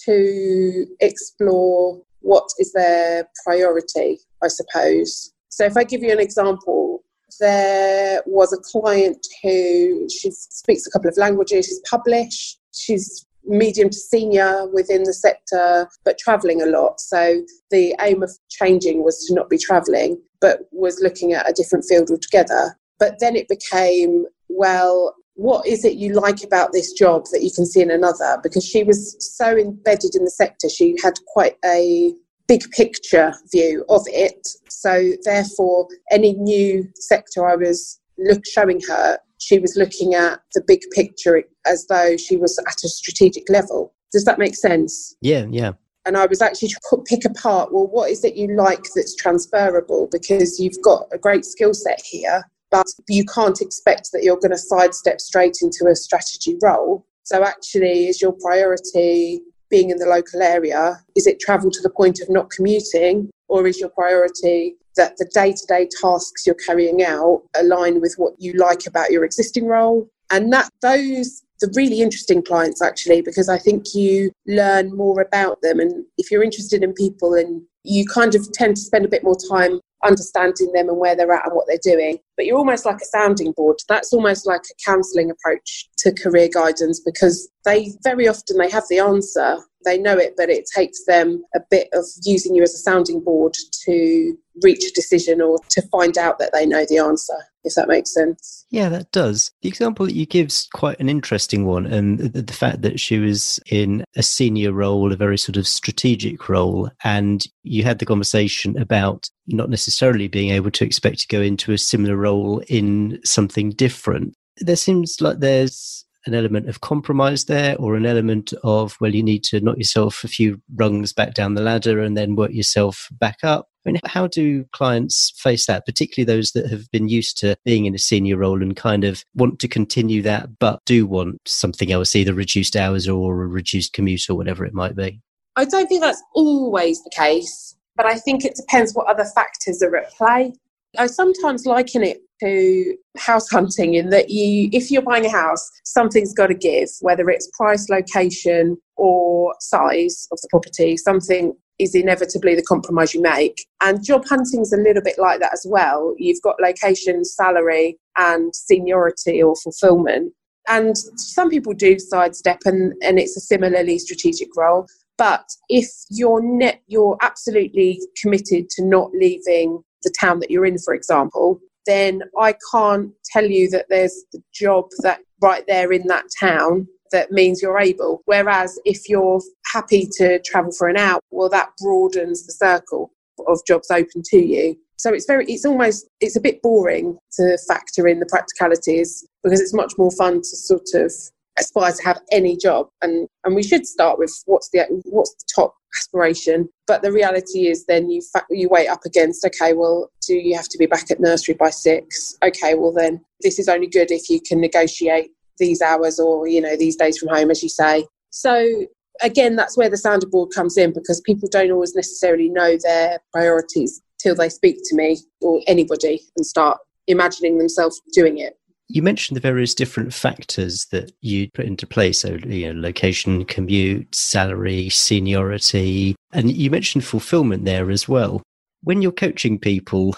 to 0.07 0.87
explore 1.01 2.01
what 2.23 2.49
is 2.59 2.73
their 2.73 3.29
priority, 3.45 4.19
I 4.43 4.49
suppose. 4.49 5.33
So, 5.49 5.65
if 5.65 5.77
I 5.77 5.85
give 5.85 6.03
you 6.03 6.13
an 6.13 6.21
example, 6.21 7.05
there 7.41 8.23
was 8.27 8.53
a 8.53 8.59
client 8.59 9.27
who 9.43 10.09
she 10.09 10.31
speaks 10.31 10.87
a 10.87 10.91
couple 10.91 11.09
of 11.09 11.17
languages, 11.17 11.67
she's 11.67 11.81
published, 11.89 12.59
she's 12.75 13.27
medium 13.45 13.91
to 13.91 13.97
senior 13.97 14.69
within 14.69 15.03
the 15.03 15.13
sector, 15.13 15.89
but 16.05 16.19
traveling 16.19 16.63
a 16.63 16.67
lot. 16.67 17.01
So, 17.01 17.43
the 17.71 17.95
aim 18.01 18.23
of 18.23 18.31
changing 18.51 19.05
was 19.05 19.25
to 19.27 19.35
not 19.35 19.51
be 19.51 19.59
traveling, 19.59 20.21
but 20.41 20.61
was 20.73 21.01
looking 21.01 21.33
at 21.33 21.49
a 21.49 21.53
different 21.53 21.85
field 21.89 22.11
altogether. 22.11 22.77
But 22.99 23.19
then 23.21 23.37
it 23.37 23.49
became, 23.49 24.27
well, 24.49 25.15
what 25.35 25.67
is 25.67 25.85
it 25.85 25.95
you 25.95 26.13
like 26.13 26.45
about 26.45 26.73
this 26.73 26.93
job 26.93 27.25
that 27.33 27.43
you 27.43 27.51
can 27.51 27.67
see 27.67 27.81
in 27.81 27.91
another? 27.91 28.39
Because 28.43 28.65
she 28.65 28.85
was 28.85 29.17
so 29.37 29.57
embedded 29.57 30.15
in 30.15 30.25
the 30.25 30.31
sector, 30.31 30.69
she 30.69 30.97
had 31.03 31.15
quite 31.27 31.57
a 31.65 32.15
big 32.49 32.63
picture 32.71 33.33
view 33.51 33.85
of 33.89 34.03
it. 34.07 34.47
So, 34.69 35.13
therefore, 35.25 35.89
any 36.11 36.35
new 36.35 36.89
sector 36.95 37.49
I 37.49 37.57
was 37.57 38.01
look, 38.19 38.43
showing 38.47 38.81
her, 38.89 39.19
she 39.39 39.59
was 39.59 39.77
looking 39.77 40.15
at 40.15 40.41
the 40.55 40.63
big 40.67 40.81
picture 40.93 41.43
as 41.67 41.87
though 41.89 42.17
she 42.17 42.37
was 42.37 42.59
at 42.67 42.85
a 42.85 42.89
strategic 42.89 43.49
level. 43.49 43.95
Does 44.13 44.25
that 44.25 44.39
make 44.39 44.55
sense? 44.55 45.17
Yeah, 45.21 45.47
yeah. 45.51 45.73
And 46.05 46.17
I 46.17 46.27
was 46.27 46.43
actually 46.43 46.69
to 46.69 47.05
pick 47.07 47.25
apart, 47.25 47.73
well, 47.73 47.87
what 47.87 48.11
is 48.11 48.25
it 48.25 48.35
you 48.35 48.57
like 48.57 48.83
that's 48.95 49.15
transferable? 49.15 50.09
Because 50.11 50.59
you've 50.59 50.83
got 50.83 51.07
a 51.13 51.19
great 51.19 51.45
skill 51.45 51.75
set 51.75 52.03
here 52.05 52.43
but 52.73 52.87
you 53.09 53.25
can't 53.27 53.61
expect 53.61 54.11
that 54.13 54.25
you're 54.25 54.39
going 54.39 54.51
to 54.51 54.59
sidestep 54.59 55.21
straight 55.21 55.59
into 55.61 55.87
a 55.89 55.95
strategy 55.95 56.57
role. 56.63 57.07
So, 57.23 57.45
actually, 57.45 58.09
is 58.09 58.21
your 58.21 58.33
priority 58.33 59.43
being 59.73 59.91
in 59.91 59.99
the 59.99 60.07
local 60.07 60.43
area? 60.43 61.03
Is 61.17 61.27
it 61.27 61.41
travel 61.41 61.71
to 61.73 61.83
the 61.83 61.91
point 61.91 62.21
of 62.21 62.31
not 62.31 62.51
commuting? 62.51 63.31
Or 63.49 63.67
is 63.67 63.81
your 63.81 63.89
priority 63.89 64.77
that 64.97 65.17
the 65.17 65.29
day 65.33 65.53
to 65.53 65.67
day 65.67 65.89
tasks 66.01 66.47
you're 66.47 66.55
carrying 66.55 67.03
out 67.03 67.43
align 67.55 68.01
with 68.01 68.15
what 68.17 68.35
you 68.39 68.53
like 68.55 68.87
about 68.87 69.11
your 69.11 69.25
existing 69.25 69.67
role. 69.67 70.09
And 70.31 70.53
that 70.53 70.69
those 70.81 71.43
the 71.61 71.73
really 71.77 72.03
interesting 72.03 72.43
clients 72.43 72.83
actually 72.83 73.23
because 73.23 73.49
I 73.49 73.57
think 73.57 73.95
you 73.95 74.33
learn 74.47 74.97
more 74.97 75.21
about 75.21 75.63
them 75.63 75.79
and 75.79 76.05
if 76.19 76.31
you're 76.31 76.43
interested 76.43 76.83
in 76.83 76.93
people 76.93 77.35
and 77.35 77.63
you 77.85 78.05
kind 78.05 78.35
of 78.35 78.51
tend 78.53 78.77
to 78.77 78.83
spend 78.83 79.05
a 79.05 79.09
bit 79.09 79.23
more 79.23 79.37
time 79.49 79.81
understanding 80.05 80.73
them 80.73 80.89
and 80.89 80.99
where 80.99 81.15
they're 81.15 81.33
at 81.33 81.47
and 81.47 81.55
what 81.55 81.67
they're 81.67 81.79
doing. 81.83 82.19
But 82.37 82.47
you're 82.47 82.59
almost 82.59 82.85
like 82.87 83.01
a 83.01 83.05
sounding 83.05 83.53
board. 83.53 83.77
That's 83.89 84.13
almost 84.13 84.47
like 84.47 84.63
a 84.63 84.91
counselling 84.91 85.31
approach 85.31 85.89
to 85.99 86.13
career 86.13 86.49
guidance 86.53 87.01
because 87.01 87.49
they 87.65 87.93
very 88.03 88.29
often 88.29 88.59
they 88.59 88.71
have 88.71 88.85
the 88.89 88.99
answer 88.99 89.59
they 89.85 89.99
know 89.99 90.17
it, 90.17 90.35
but 90.37 90.51
it 90.51 90.65
takes 90.75 91.05
them 91.07 91.45
a 91.55 91.61
bit 91.71 91.89
of 91.93 92.05
using 92.25 92.55
you 92.55 92.63
as 92.63 92.75
a 92.75 92.79
sounding 92.79 93.21
board 93.21 93.55
to 93.85 94.37
reach 94.63 94.85
a 94.85 94.93
decision 94.93 95.41
or 95.41 95.59
to 95.71 95.83
find 95.89 96.19
out 96.19 96.39
that 96.39 96.53
they 96.53 96.67
know 96.67 96.85
the 96.89 96.99
answer, 96.99 97.35
if 97.65 97.75
that 97.75 97.89
makes 97.89 98.13
sense. 98.13 98.67
Yeah, 98.71 98.89
that 98.91 99.11
does. 99.11 99.51
The 99.63 99.69
example 99.69 100.07
that 100.07 100.15
you 100.15 100.27
give 100.27 100.49
is 100.49 100.69
quite 100.75 101.01
an 101.01 101.09
interesting 101.09 101.65
one. 101.65 101.87
And 101.87 102.19
the 102.19 102.53
fact 102.53 102.83
that 102.83 103.01
she 103.01 103.19
was 103.19 103.59
in 103.71 104.05
a 104.17 104.23
senior 104.23 104.73
role, 104.73 105.13
a 105.13 105.17
very 105.17 105.39
sort 105.39 105.57
of 105.57 105.67
strategic 105.67 106.49
role, 106.49 106.91
and 107.03 107.45
you 107.63 107.85
had 107.85 107.99
the 107.99 108.07
conversation 108.07 108.79
about 108.79 109.31
not 109.47 109.71
necessarily 109.71 110.29
being 110.29 110.51
able 110.51 110.71
to 110.71 110.85
expect 110.85 111.21
to 111.21 111.29
go 111.29 111.41
into 111.41 111.73
a 111.73 111.79
similar 111.79 112.17
role 112.17 112.63
in 112.69 113.21
something 113.25 113.71
different. 113.71 114.35
There 114.59 114.77
seems 114.77 115.21
like 115.21 115.39
there's 115.39 116.05
an 116.27 116.35
element 116.35 116.69
of 116.69 116.81
compromise 116.81 117.47
there 117.47 117.77
or 117.79 117.97
an 117.97 118.07
element 118.07 118.53
of, 118.63 118.97
well, 119.01 119.15
you 119.15 119.23
need 119.23 119.43
to 119.45 119.61
knock 119.61 119.77
yourself 119.77 120.23
a 120.23 120.29
few 120.29 120.61
rungs 120.77 121.13
back 121.13 121.35
down 121.35 121.55
the 121.55 121.63
ladder 121.63 122.01
and 122.01 122.17
then 122.17 122.37
work 122.37 122.53
yourself 122.53 123.09
back 123.13 123.39
up? 123.43 123.67
I 123.85 123.91
mean, 123.91 124.01
how 124.05 124.29
do 124.29 124.65
clients 124.73 125.33
face 125.37 125.67
that, 125.67 125.85
particularly 125.85 126.25
those 126.25 126.53
that 126.53 126.71
have 126.71 126.89
been 126.93 127.09
used 127.09 127.39
to 127.39 127.57
being 127.65 127.87
in 127.87 127.97
a 127.97 127.99
senior 127.99 128.37
role 128.37 128.63
and 128.63 128.77
kind 128.77 129.03
of 129.03 129.25
want 129.35 129.59
to 129.59 129.67
continue 129.67 130.23
that, 130.23 130.61
but 130.61 130.79
do 130.87 131.05
want 131.05 131.41
something 131.47 131.91
else, 131.91 132.15
either 132.15 132.33
reduced 132.33 132.77
hours 132.77 133.09
or 133.09 133.43
a 133.43 133.49
reduced 133.49 133.93
commute 133.93 134.31
or 134.31 134.37
whatever 134.37 134.65
it 134.65 134.75
might 134.75 134.95
be? 134.95 135.21
I 135.57 135.65
don't 135.65 135.89
think 135.89 136.01
that's 136.01 136.23
always 136.35 137.03
the 137.03 137.11
case, 137.11 137.77
but 137.97 138.07
I 138.07 138.19
think 138.19 138.45
it 138.45 138.55
depends 138.55 138.93
what 138.93 139.07
other 139.07 139.25
factors 139.25 139.83
are 139.83 139.97
at 139.97 140.13
play. 140.13 140.55
I 140.99 141.07
sometimes 141.07 141.65
liken 141.65 142.03
it 142.03 142.19
to 142.41 142.97
house 143.17 143.49
hunting 143.49 143.95
in 143.95 144.11
that 144.11 144.29
you 144.29 144.69
if 144.73 144.91
you're 144.91 145.01
buying 145.01 145.25
a 145.25 145.31
house 145.31 145.71
something's 145.85 146.35
got 146.35 146.49
to 146.49 146.55
give 146.55 146.89
whether 147.01 147.31
it's 147.31 147.49
price 147.57 147.89
location 147.89 148.77
or 148.97 149.55
size 149.61 150.27
of 150.33 150.39
the 150.43 150.49
property 150.51 150.97
something 150.97 151.55
is 151.83 151.95
inevitably 151.95 152.55
the 152.55 152.63
compromise 152.63 153.13
you 153.13 153.21
make. 153.21 153.67
And 153.81 154.05
job 154.05 154.25
hunting 154.27 154.61
is 154.61 154.73
a 154.73 154.77
little 154.77 155.03
bit 155.03 155.19
like 155.19 155.41
that 155.41 155.53
as 155.53 155.67
well. 155.69 156.15
You've 156.19 156.43
got 156.43 156.61
location 156.61 157.25
salary 157.25 157.99
and 158.17 158.55
seniority 158.55 159.43
or 159.43 159.55
fulfillment. 159.57 160.33
And 160.69 160.97
some 161.17 161.51
people 161.51 161.73
do 161.75 161.99
sidestep 161.99 162.61
and, 162.65 162.93
and 163.03 163.19
it's 163.19 163.37
a 163.37 163.41
similarly 163.41 163.99
strategic 163.99 164.49
role 164.57 164.87
but 165.19 165.45
if 165.69 165.87
you're 166.11 166.43
net 166.43 166.81
you're 166.87 167.17
absolutely 167.21 168.01
committed 168.21 168.69
to 168.71 168.85
not 168.85 169.11
leaving 169.13 169.83
the 170.03 170.15
town 170.21 170.41
that 170.41 170.51
you're 170.51 170.67
in 170.67 170.79
for 170.79 170.95
example 170.95 171.61
then 171.87 172.23
I 172.39 172.55
can't 172.73 173.11
tell 173.33 173.45
you 173.45 173.69
that 173.71 173.87
there's 173.89 174.25
the 174.33 174.43
job 174.53 174.87
that 175.01 175.21
right 175.41 175.65
there 175.67 175.93
in 175.93 176.07
that 176.07 176.25
town 176.39 176.87
that 177.13 177.31
means 177.31 177.63
you're 177.63 177.79
able. 177.79 178.23
Whereas 178.25 178.79
if 178.85 179.09
you're 179.09 179.41
happy 179.73 180.09
to 180.19 180.41
travel 180.41 180.73
for 180.77 180.89
an 180.89 180.97
hour, 180.97 181.21
well, 181.31 181.49
that 181.51 181.71
broadens 181.79 182.47
the 182.47 182.53
circle 182.53 183.13
of 183.47 183.61
jobs 183.67 183.91
open 183.91 184.23
to 184.27 184.39
you. 184.39 184.77
So 184.97 185.13
it's 185.13 185.27
very, 185.27 185.45
it's 185.47 185.65
almost, 185.65 186.07
it's 186.21 186.37
a 186.37 186.41
bit 186.41 186.63
boring 186.63 187.19
to 187.33 187.59
factor 187.69 188.07
in 188.07 188.21
the 188.21 188.27
practicalities 188.27 189.27
because 189.43 189.61
it's 189.61 189.75
much 189.75 189.95
more 189.99 190.13
fun 190.13 190.37
to 190.37 190.57
sort 190.57 190.87
of 190.95 191.13
aspire 191.59 191.93
to 191.93 192.03
have 192.03 192.21
any 192.31 192.57
job. 192.57 192.89
And 193.03 193.29
and 193.45 193.55
we 193.55 193.63
should 193.63 193.87
start 193.87 194.19
with 194.19 194.33
what's 194.47 194.71
the 194.71 194.87
what's 195.05 195.35
the 195.35 195.45
top 195.55 195.75
aspiration. 195.95 196.69
But 196.87 197.03
the 197.03 197.13
reality 197.13 197.69
is 197.69 197.87
then 197.87 198.11
you 198.11 198.23
fa- 198.33 198.47
you 198.51 198.69
weigh 198.69 198.89
up 198.89 199.01
against 199.05 199.45
okay 199.47 199.73
well 199.73 200.11
do 200.27 200.35
you 200.35 200.57
have 200.57 200.69
to 200.69 200.79
be 200.79 200.87
back 200.87 201.11
at 201.11 201.21
nursery 201.21 201.55
by 201.55 201.71
6 201.71 202.37
okay 202.45 202.75
well 202.75 202.93
then 202.93 203.21
this 203.41 203.59
is 203.59 203.69
only 203.69 203.87
good 203.87 204.11
if 204.11 204.31
you 204.31 204.41
can 204.41 204.61
negotiate 204.61 205.31
these 205.59 205.83
hours 205.83 206.19
or 206.19 206.47
you 206.47 206.61
know 206.61 206.77
these 206.77 206.97
days 206.97 207.19
from 207.19 207.29
home 207.29 207.51
as 207.51 207.63
you 207.63 207.69
say. 207.69 208.07
So 208.31 208.87
again 209.21 209.57
that's 209.57 209.77
where 209.77 209.91
the 209.91 209.97
sounding 209.97 210.31
board 210.31 210.51
comes 210.55 210.77
in 210.77 210.93
because 210.93 211.21
people 211.21 211.49
don't 211.51 211.71
always 211.71 211.95
necessarily 211.95 212.49
know 212.49 212.77
their 212.83 213.21
priorities 213.33 214.01
till 214.19 214.35
they 214.35 214.49
speak 214.49 214.79
to 214.85 214.97
me 214.97 215.19
or 215.41 215.61
anybody 215.67 216.21
and 216.37 216.47
start 216.47 216.79
imagining 217.09 217.59
themselves 217.59 218.01
doing 218.13 218.39
it 218.39 218.57
you 218.89 219.03
mentioned 219.03 219.37
the 219.37 219.41
various 219.41 219.75
different 219.75 220.13
factors 220.13 220.87
that 220.93 221.13
you 221.21 221.51
put 221.53 221.65
into 221.65 221.87
place. 221.87 222.21
So, 222.21 222.39
you 222.45 222.73
know, 222.73 222.81
location, 222.81 223.45
commute, 223.45 224.15
salary, 224.15 224.89
seniority, 224.91 226.15
and 226.33 226.53
you 226.53 226.71
mentioned 226.71 227.05
fulfillment 227.05 227.65
there 227.65 227.91
as 227.91 228.09
well. 228.09 228.43
When 228.83 229.01
you're 229.01 229.13
coaching 229.13 229.59
people, 229.59 230.17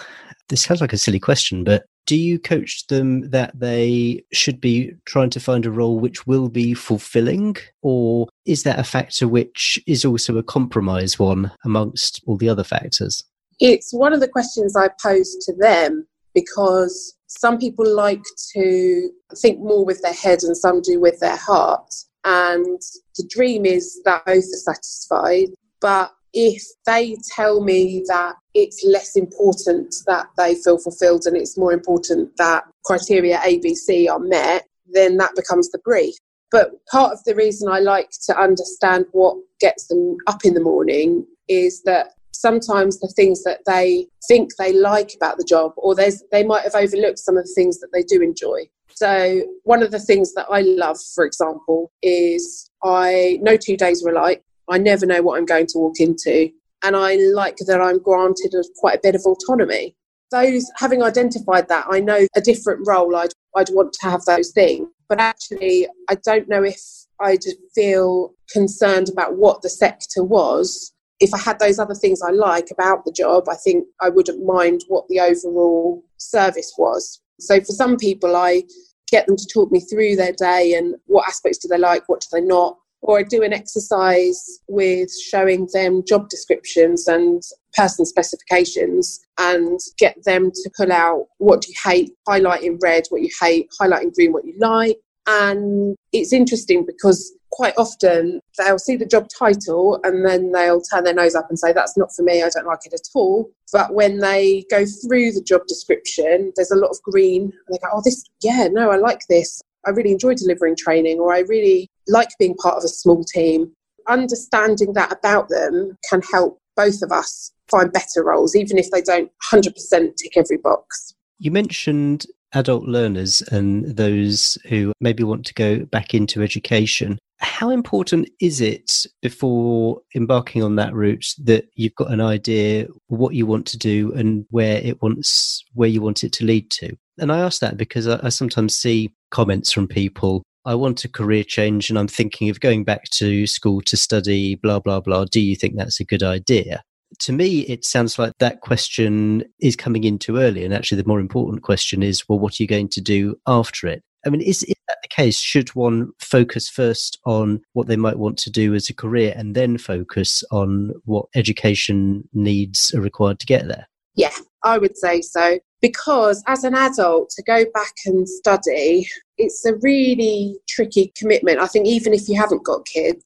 this 0.49 0.63
sounds 0.63 0.81
like 0.81 0.93
a 0.93 0.97
silly 0.97 1.19
question, 1.19 1.63
but 1.63 1.85
do 2.05 2.15
you 2.15 2.37
coach 2.37 2.85
them 2.87 3.29
that 3.31 3.57
they 3.59 4.23
should 4.31 4.61
be 4.61 4.93
trying 5.05 5.31
to 5.31 5.39
find 5.39 5.65
a 5.65 5.71
role 5.71 5.99
which 5.99 6.27
will 6.27 6.49
be 6.49 6.73
fulfilling? 6.73 7.55
Or 7.81 8.27
is 8.45 8.63
that 8.63 8.79
a 8.79 8.83
factor 8.83 9.27
which 9.27 9.79
is 9.87 10.05
also 10.05 10.37
a 10.37 10.43
compromise 10.43 11.17
one 11.17 11.51
amongst 11.63 12.21
all 12.27 12.37
the 12.37 12.49
other 12.49 12.63
factors? 12.63 13.23
It's 13.59 13.93
one 13.93 14.13
of 14.13 14.19
the 14.19 14.27
questions 14.27 14.75
I 14.75 14.89
pose 15.01 15.35
to 15.45 15.53
them 15.57 16.05
because 16.35 17.15
some 17.27 17.57
people 17.57 17.87
like 17.87 18.21
to 18.53 19.09
think 19.37 19.59
more 19.59 19.83
with 19.83 20.01
their 20.03 20.13
head 20.13 20.43
and 20.43 20.55
some 20.55 20.81
do 20.81 20.99
with 20.99 21.19
their 21.19 21.37
heart. 21.37 21.91
And 22.23 22.79
the 23.17 23.27
dream 23.29 23.65
is 23.65 24.01
that 24.05 24.25
both 24.25 24.37
are 24.37 24.73
satisfied. 24.73 25.47
But 25.81 26.11
if 26.33 26.61
they 26.85 27.17
tell 27.33 27.61
me 27.61 28.03
that 28.07 28.35
it's 28.53 28.83
less 28.85 29.15
important 29.15 29.95
that 30.05 30.27
they 30.37 30.55
feel 30.55 30.77
fulfilled 30.77 31.23
and 31.25 31.37
it's 31.37 31.57
more 31.57 31.71
important 31.71 32.35
that 32.37 32.65
criteria 32.83 33.37
ABC 33.37 34.09
are 34.09 34.19
met, 34.19 34.67
then 34.91 35.17
that 35.17 35.35
becomes 35.35 35.71
the 35.71 35.79
brief. 35.79 36.13
But 36.51 36.71
part 36.91 37.13
of 37.13 37.23
the 37.25 37.35
reason 37.35 37.69
I 37.69 37.79
like 37.79 38.09
to 38.27 38.37
understand 38.37 39.05
what 39.11 39.37
gets 39.59 39.87
them 39.87 40.17
up 40.27 40.45
in 40.45 40.53
the 40.53 40.61
morning 40.61 41.25
is 41.47 41.81
that 41.83 42.11
sometimes 42.39 42.99
the 42.99 43.11
things 43.15 43.43
that 43.43 43.61
they 43.65 44.07
think 44.27 44.51
they 44.57 44.73
like 44.73 45.11
about 45.15 45.37
the 45.37 45.43
job, 45.43 45.73
or 45.77 45.95
they 45.95 46.43
might 46.43 46.63
have 46.63 46.75
overlooked 46.75 47.19
some 47.19 47.37
of 47.37 47.45
the 47.45 47.53
things 47.55 47.79
that 47.79 47.89
they 47.93 48.03
do 48.03 48.21
enjoy. 48.21 48.67
So, 48.89 49.41
one 49.63 49.83
of 49.83 49.91
the 49.91 49.99
things 49.99 50.33
that 50.35 50.47
I 50.49 50.61
love, 50.61 50.97
for 51.13 51.25
example, 51.25 51.91
is 52.01 52.69
I 52.83 53.39
no 53.41 53.57
two 53.57 53.77
days 53.77 54.05
are 54.05 54.09
alike. 54.09 54.43
I 54.69 54.77
never 54.77 55.05
know 55.05 55.21
what 55.21 55.37
I'm 55.37 55.45
going 55.45 55.67
to 55.67 55.77
walk 55.77 55.99
into. 55.99 56.49
And 56.83 56.95
I 56.95 57.15
like 57.15 57.57
that 57.57 57.81
I'm 57.81 57.99
granted 57.99 58.53
quite 58.77 58.97
a 58.97 59.01
bit 59.01 59.15
of 59.15 59.23
autonomy. 59.25 59.95
Those, 60.31 60.69
having 60.77 61.01
identified 61.01 61.67
that, 61.69 61.85
I 61.89 61.99
know 61.99 62.27
a 62.35 62.41
different 62.41 62.87
role 62.87 63.15
I'd, 63.15 63.31
I'd 63.55 63.69
want 63.69 63.93
to 63.93 64.09
have 64.09 64.23
those 64.25 64.51
things. 64.51 64.87
But 65.07 65.19
actually, 65.19 65.87
I 66.09 66.15
don't 66.25 66.49
know 66.49 66.63
if 66.63 66.79
I'd 67.19 67.43
feel 67.73 68.33
concerned 68.51 69.09
about 69.09 69.37
what 69.37 69.61
the 69.61 69.69
sector 69.69 70.23
was 70.23 70.93
if 71.19 71.33
I 71.33 71.39
had 71.39 71.59
those 71.59 71.79
other 71.79 71.95
things 71.95 72.21
I 72.21 72.31
like 72.31 72.69
about 72.71 73.05
the 73.05 73.11
job, 73.11 73.47
I 73.49 73.55
think 73.55 73.85
I 74.01 74.09
wouldn't 74.09 74.45
mind 74.45 74.81
what 74.87 75.07
the 75.07 75.19
overall 75.19 76.03
service 76.17 76.73
was. 76.77 77.21
So 77.39 77.59
for 77.59 77.71
some 77.71 77.97
people, 77.97 78.35
I 78.35 78.63
get 79.11 79.27
them 79.27 79.37
to 79.37 79.47
talk 79.53 79.71
me 79.71 79.79
through 79.79 80.15
their 80.15 80.33
day 80.33 80.73
and 80.73 80.95
what 81.05 81.27
aspects 81.27 81.59
do 81.59 81.67
they 81.67 81.77
like, 81.77 82.07
what 82.07 82.21
do 82.21 82.27
they 82.31 82.41
not. 82.41 82.77
Or 83.01 83.19
I 83.19 83.23
do 83.23 83.43
an 83.43 83.53
exercise 83.53 84.59
with 84.67 85.09
showing 85.29 85.67
them 85.73 86.03
job 86.07 86.27
descriptions 86.27 87.07
and 87.07 87.43
person 87.75 88.05
specifications 88.05 89.19
and 89.37 89.79
get 89.99 90.17
them 90.25 90.49
to 90.51 90.71
pull 90.75 90.91
out 90.91 91.27
what 91.37 91.61
do 91.61 91.67
you 91.69 91.75
hate, 91.83 92.11
highlight 92.27 92.63
in 92.63 92.79
red 92.81 93.03
what 93.09 93.21
you 93.21 93.29
hate, 93.39 93.67
highlight 93.79 94.03
in 94.03 94.11
green 94.11 94.33
what 94.33 94.45
you 94.45 94.55
like. 94.57 94.97
And 95.27 95.95
it's 96.11 96.33
interesting 96.33 96.85
because 96.85 97.33
quite 97.51 97.73
often 97.77 98.41
they'll 98.57 98.77
see 98.77 98.95
the 98.95 99.05
job 99.05 99.27
title 99.39 99.99
and 100.03 100.25
then 100.25 100.51
they'll 100.51 100.81
turn 100.81 101.05
their 101.05 101.13
nose 101.13 101.35
up 101.35 101.47
and 101.49 101.57
say, 101.57 101.71
That's 101.73 101.97
not 101.97 102.09
for 102.15 102.23
me, 102.23 102.43
I 102.43 102.49
don't 102.49 102.67
like 102.67 102.85
it 102.85 102.93
at 102.93 103.07
all. 103.13 103.49
But 103.71 103.93
when 103.93 104.19
they 104.19 104.65
go 104.69 104.85
through 104.85 105.31
the 105.31 105.43
job 105.45 105.61
description, 105.67 106.51
there's 106.55 106.71
a 106.71 106.75
lot 106.75 106.89
of 106.89 107.01
green 107.03 107.43
and 107.43 107.51
they 107.71 107.77
go, 107.77 107.89
Oh, 107.93 108.01
this, 108.03 108.23
yeah, 108.41 108.67
no, 108.71 108.91
I 108.91 108.97
like 108.97 109.21
this. 109.29 109.61
I 109.87 109.91
really 109.91 110.11
enjoy 110.11 110.33
delivering 110.35 110.75
training 110.77 111.19
or 111.19 111.33
I 111.33 111.39
really 111.41 111.89
like 112.07 112.29
being 112.39 112.55
part 112.55 112.77
of 112.77 112.83
a 112.83 112.89
small 112.89 113.23
team. 113.23 113.71
Understanding 114.07 114.93
that 114.93 115.11
about 115.11 115.49
them 115.49 115.97
can 116.09 116.21
help 116.31 116.59
both 116.75 117.01
of 117.01 117.11
us 117.11 117.51
find 117.69 117.91
better 117.91 118.23
roles, 118.23 118.55
even 118.55 118.77
if 118.77 118.91
they 118.91 119.01
don't 119.01 119.31
100% 119.51 119.73
tick 120.15 120.37
every 120.37 120.57
box. 120.57 121.13
You 121.39 121.51
mentioned 121.51 122.25
adult 122.55 122.85
learners 122.85 123.41
and 123.51 123.85
those 123.85 124.57
who 124.67 124.93
maybe 124.99 125.23
want 125.23 125.45
to 125.45 125.53
go 125.53 125.85
back 125.85 126.13
into 126.13 126.41
education. 126.41 127.19
How 127.39 127.69
important 127.69 128.29
is 128.39 128.61
it 128.61 129.05
before 129.21 130.01
embarking 130.15 130.63
on 130.63 130.77
that 130.77 130.93
route 130.93 131.27
that 131.43 131.65
you've 131.75 131.95
got 131.95 132.11
an 132.11 132.21
idea 132.21 132.87
what 133.07 133.35
you 133.35 133.45
want 133.45 133.67
to 133.67 133.77
do 133.77 134.13
and 134.13 134.45
where 134.49 134.77
it 134.77 135.01
wants 135.01 135.63
where 135.73 135.89
you 135.89 136.01
want 136.01 136.23
it 136.23 136.31
to 136.33 136.45
lead 136.45 136.71
to? 136.71 136.95
And 137.19 137.31
I 137.31 137.39
ask 137.39 137.59
that 137.59 137.77
because 137.77 138.07
I, 138.07 138.19
I 138.23 138.29
sometimes 138.29 138.75
see 138.75 139.13
comments 139.31 139.71
from 139.71 139.87
people 139.87 140.43
I 140.65 140.73
want 140.73 141.05
a 141.05 141.09
career 141.09 141.43
change 141.43 141.89
and 141.89 141.99
I'm 141.99 142.07
thinking 142.07 142.49
of 142.49 142.59
going 142.59 142.83
back 142.83 143.03
to 143.11 143.45
school 143.45 143.81
to 143.81 143.95
study, 143.95 144.55
blah, 144.55 144.79
blah, 144.79 144.99
blah. 144.99 145.25
Do 145.25 145.39
you 145.39 145.55
think 145.55 145.75
that's 145.75 145.99
a 145.99 146.03
good 146.03 146.23
idea? 146.23 146.83
To 147.19 147.31
me, 147.31 147.61
it 147.61 147.85
sounds 147.85 148.19
like 148.19 148.33
that 148.39 148.61
question 148.61 149.43
is 149.61 149.75
coming 149.75 150.03
in 150.03 150.19
too 150.19 150.37
early. 150.37 150.65
And 150.65 150.73
actually, 150.73 151.01
the 151.01 151.07
more 151.07 151.19
important 151.19 151.63
question 151.63 152.03
is, 152.03 152.27
well, 152.27 152.39
what 152.39 152.59
are 152.59 152.63
you 152.63 152.67
going 152.67 152.89
to 152.89 153.01
do 153.01 153.35
after 153.47 153.87
it? 153.87 154.03
I 154.25 154.29
mean, 154.29 154.41
is, 154.41 154.63
is 154.63 154.75
that 154.87 154.97
the 155.03 155.07
case? 155.07 155.39
Should 155.39 155.69
one 155.75 156.11
focus 156.19 156.67
first 156.67 157.19
on 157.25 157.61
what 157.73 157.87
they 157.87 157.95
might 157.95 158.17
want 158.17 158.37
to 158.39 158.49
do 158.49 158.73
as 158.73 158.89
a 158.89 158.93
career 158.93 159.33
and 159.37 159.55
then 159.55 159.77
focus 159.77 160.43
on 160.51 160.93
what 161.05 161.27
education 161.35 162.27
needs 162.33 162.93
are 162.93 163.01
required 163.01 163.39
to 163.39 163.45
get 163.45 163.67
there? 163.67 163.87
Yeah, 164.15 164.33
I 164.63 164.77
would 164.77 164.97
say 164.97 165.21
so. 165.21 165.59
Because 165.81 166.43
as 166.47 166.63
an 166.63 166.73
adult, 166.73 167.29
to 167.31 167.43
go 167.43 167.65
back 167.73 167.93
and 168.05 168.27
study, 168.27 169.07
it's 169.37 169.63
a 169.65 169.75
really 169.81 170.57
tricky 170.67 171.11
commitment. 171.15 171.59
I 171.59 171.67
think 171.67 171.85
even 171.85 172.13
if 172.13 172.27
you 172.27 172.35
haven't 172.35 172.65
got 172.65 172.85
kids, 172.85 173.23